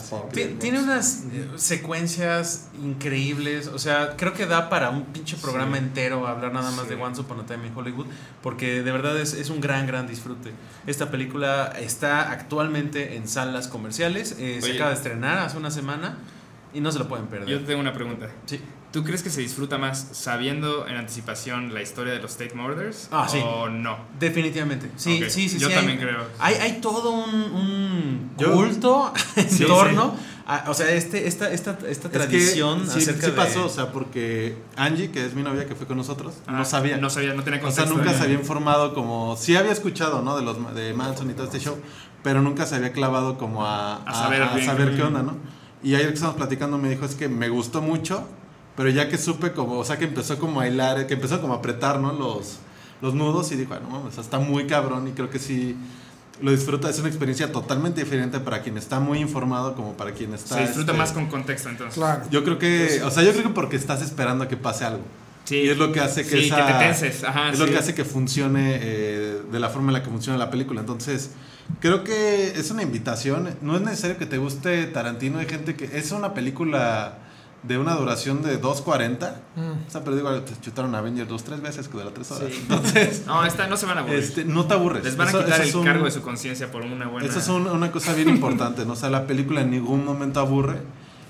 [0.60, 6.28] Tiene unas eh, secuencias increíbles, o sea, creo que da para un pinche programa entero
[6.28, 8.06] hablar nada más de Once Upon a Time in Hollywood,
[8.42, 10.52] porque de verdad es, es un gran, gran disfrute.
[10.88, 16.18] Esta película está actualmente en salas comerciales, eh, se acaba de estrenar hace una semana
[16.74, 17.48] y no se lo pueden perder.
[17.50, 18.30] Yo tengo una pregunta.
[18.46, 18.60] Sí.
[18.92, 23.08] ¿Tú crees que se disfruta más sabiendo en anticipación la historia de los State Murders?
[23.12, 23.40] Ah, sí.
[23.44, 23.98] ¿O no?
[24.20, 25.58] Definitivamente, sí, Ok, sí, sí.
[25.58, 26.28] yo sí, también hay, creo.
[26.38, 30.16] Hay, hay todo un, un culto en Sí, torno,
[30.46, 33.38] a- o sea, este, esta, esta, esta Es que tradición sí, acerca sí de...
[33.38, 36.66] pasó, o sea, porque Angie, que es mi novia que fue con nosotros, no Ah,
[36.66, 36.98] sabía.
[36.98, 37.96] No sabía, no tenía O sea, contexto.
[37.98, 39.36] nunca de- se había informado como...
[39.38, 40.36] Sí había escuchado, ¿no?
[40.38, 41.78] De los de Manson y todo este show,
[42.24, 44.66] pero nunca se había clavado como a, A saber bien.
[44.66, 45.36] saber qué onda, ¿no?
[45.84, 48.26] Y ayer que estábamos platicando me dijo, es que me gustó mucho,
[48.78, 49.78] pero ya que supe como...
[49.78, 52.14] O sea, que empezó como a hilar, que empezó como a apretar, ¿no?
[52.14, 52.60] Los,
[53.02, 55.40] los nudos y dijo, "Ah, no mames, o sea, está muy cabrón y creo que
[55.40, 55.76] sí...
[56.42, 60.34] Lo disfruta, es una experiencia totalmente diferente para quien está muy informado como para quien
[60.34, 60.56] está...
[60.56, 61.96] Se disfruta este, más con contexto entonces.
[61.96, 62.24] Claro.
[62.32, 65.04] Yo creo que, o sea, yo creo que porque estás esperando a que pase algo.
[65.44, 65.58] Sí.
[65.58, 67.24] Y es lo que hace que Sí, esa- que te tenses.
[67.24, 67.72] Ajá, es lo sí.
[67.74, 70.80] que hace que funcione eh, de la forma en la que funciona la película.
[70.82, 71.32] Entonces,
[71.80, 73.50] creo que es una invitación.
[73.62, 75.40] No es necesario que te guste Tarantino.
[75.40, 77.20] Hay gente que es una película
[77.64, 79.36] de una duración de 2.40.
[79.56, 79.88] Mm.
[79.88, 82.52] O sea, pero digo, te chutaron Avengers dos, tres veces que dura tres horas.
[82.54, 84.20] Entonces, No, esta no se van a aburrir.
[84.20, 85.04] este, no te aburres.
[85.06, 87.28] Les van a quitar el un- cargo de su conciencia por una buena.
[87.28, 88.94] eso es un- una cosa bien importante, ¿no?
[88.94, 90.80] O sea, la película en ningún momento aburre.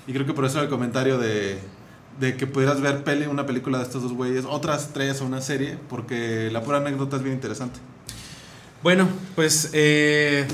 [0.08, 1.60] Y creo que por eso el comentario de,
[2.18, 5.40] de que pudieras ver peli, una película de estos dos güeyes, otras tres o una
[5.40, 7.78] serie, porque la pura anécdota es bien interesante.
[8.84, 10.46] Bueno, pues eh,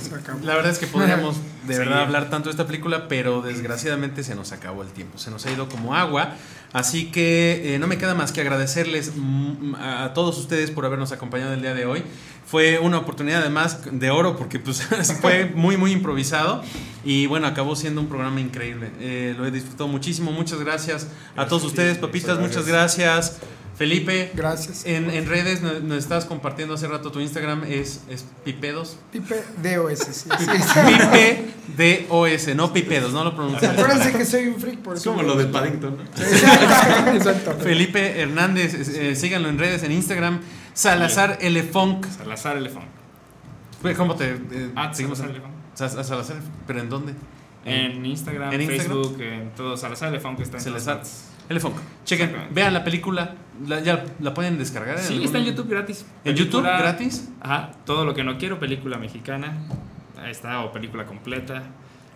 [0.45, 1.78] la verdad es que podríamos de Sí.
[1.81, 5.45] verdad hablar tanto de esta película, pero desgraciadamente se nos acabó el tiempo, se nos
[5.45, 6.35] ha ido como agua.
[6.72, 11.11] Así que eh, no me queda más que agradecerles mm, a todos ustedes por habernos
[11.12, 12.05] acompañado el día de hoy.
[12.47, 14.81] Fue una oportunidad además de oro porque pues
[15.20, 16.62] fue muy muy improvisado
[17.05, 18.93] y bueno, acabó siendo un programa increíble.
[19.01, 20.31] Eh, lo he disfrutado muchísimo.
[20.31, 23.39] Muchas gracias a todos ustedes, papitas, muchas gracias.
[23.81, 24.85] Felipe, Gracias.
[24.85, 28.99] en, en redes nos, nos estabas compartiendo hace rato tu Instagram, es, es pipedos.
[29.11, 30.12] Pipe DOS, sí.
[30.12, 30.28] sí.
[30.87, 31.45] Pipe
[31.78, 33.72] de OS, no pipedos, no lo pronuncias.
[33.72, 35.12] Acuérdense que soy un freak por Es eso.
[35.12, 37.12] como lo de Paddington, ¿no?
[37.14, 37.55] Exacto.
[37.61, 40.41] Felipe Hernández, eh, síganlo en redes, en Instagram.
[40.74, 41.39] Salazar.
[41.72, 42.07] Funk.
[42.07, 42.85] Salazar Elefón.
[43.81, 45.22] Güey, ¿Cómo te eh, Ah, seguimos?
[45.72, 47.14] Salazar Salazar, ¿pero en dónde?
[47.64, 48.87] En Instagram, ¿En Instagram?
[49.05, 49.76] Facebook, en todo.
[49.78, 51.30] Salazar Elefón que está en todas Salazar partes.
[51.51, 51.61] L.
[51.61, 51.77] Funk.
[52.05, 53.35] Chequen, vean la película.
[53.67, 54.99] La- ¿Ya la pueden descargar?
[54.99, 56.07] Sí, algún- está en YouTube gratis.
[56.25, 57.29] ¿En YouTube gratis?
[57.43, 59.59] Ajá, todo lo que no quiero, película mexicana.
[60.23, 61.63] Ahí está, o película completa.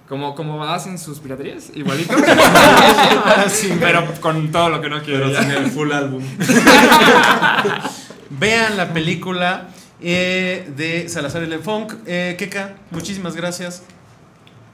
[0.08, 2.14] Como, como hacen sus piraterías, igualito.
[3.80, 5.26] Pero con todo lo que no quiero.
[5.30, 6.22] Pero sin el full álbum.
[8.30, 9.68] Vean la película
[10.00, 11.58] eh, de Salazar L.
[11.58, 11.94] Funk.
[12.06, 13.82] Eh, Keka, muchísimas gracias.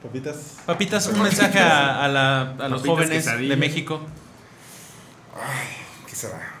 [0.03, 0.57] Papitas.
[0.65, 4.01] Papitas, un mensaje a, a la- a los jóvenes de México.
[6.07, 6.39] ¿Qué será?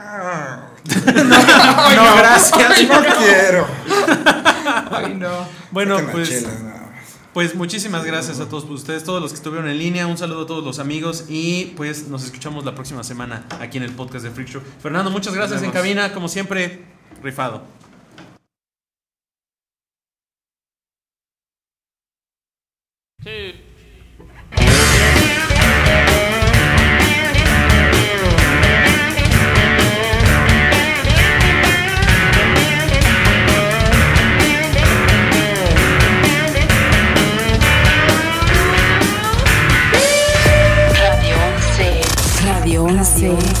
[0.00, 2.82] Ah, No, gracias.
[2.88, 3.66] no quiero.
[4.92, 5.48] Ay, no.
[5.72, 6.72] Bueno, pues, chelas, más.
[7.34, 10.06] pues muchísimas gracias a todos ustedes, todos los que estuvieron en línea.
[10.06, 13.82] Un saludo a todos los amigos y pues nos escuchamos la próxima semana aquí en
[13.82, 14.62] el podcast de Freak Show.
[14.80, 16.84] Fernando, muchas gracias en cabina, como siempre,
[17.20, 17.64] rifado.
[23.24, 23.67] Radio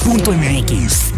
[0.08, 0.24] 11.
[0.24, 1.12] Punto MX.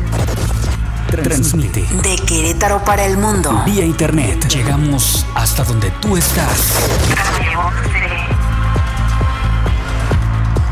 [1.23, 3.63] Transmite De Querétaro para el mundo.
[3.65, 4.49] vía internet.
[4.49, 6.75] Llegamos hasta donde tú estás.
[7.15, 7.61] Radio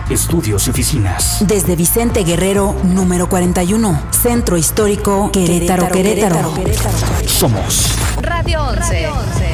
[0.07, 0.15] 11.
[0.15, 1.39] Estudios y oficinas.
[1.47, 4.01] Desde Vicente Guerrero, número 41.
[4.11, 6.55] Centro Histórico, Querétaro, Querétaro.
[7.27, 9.48] Somos Radio 11.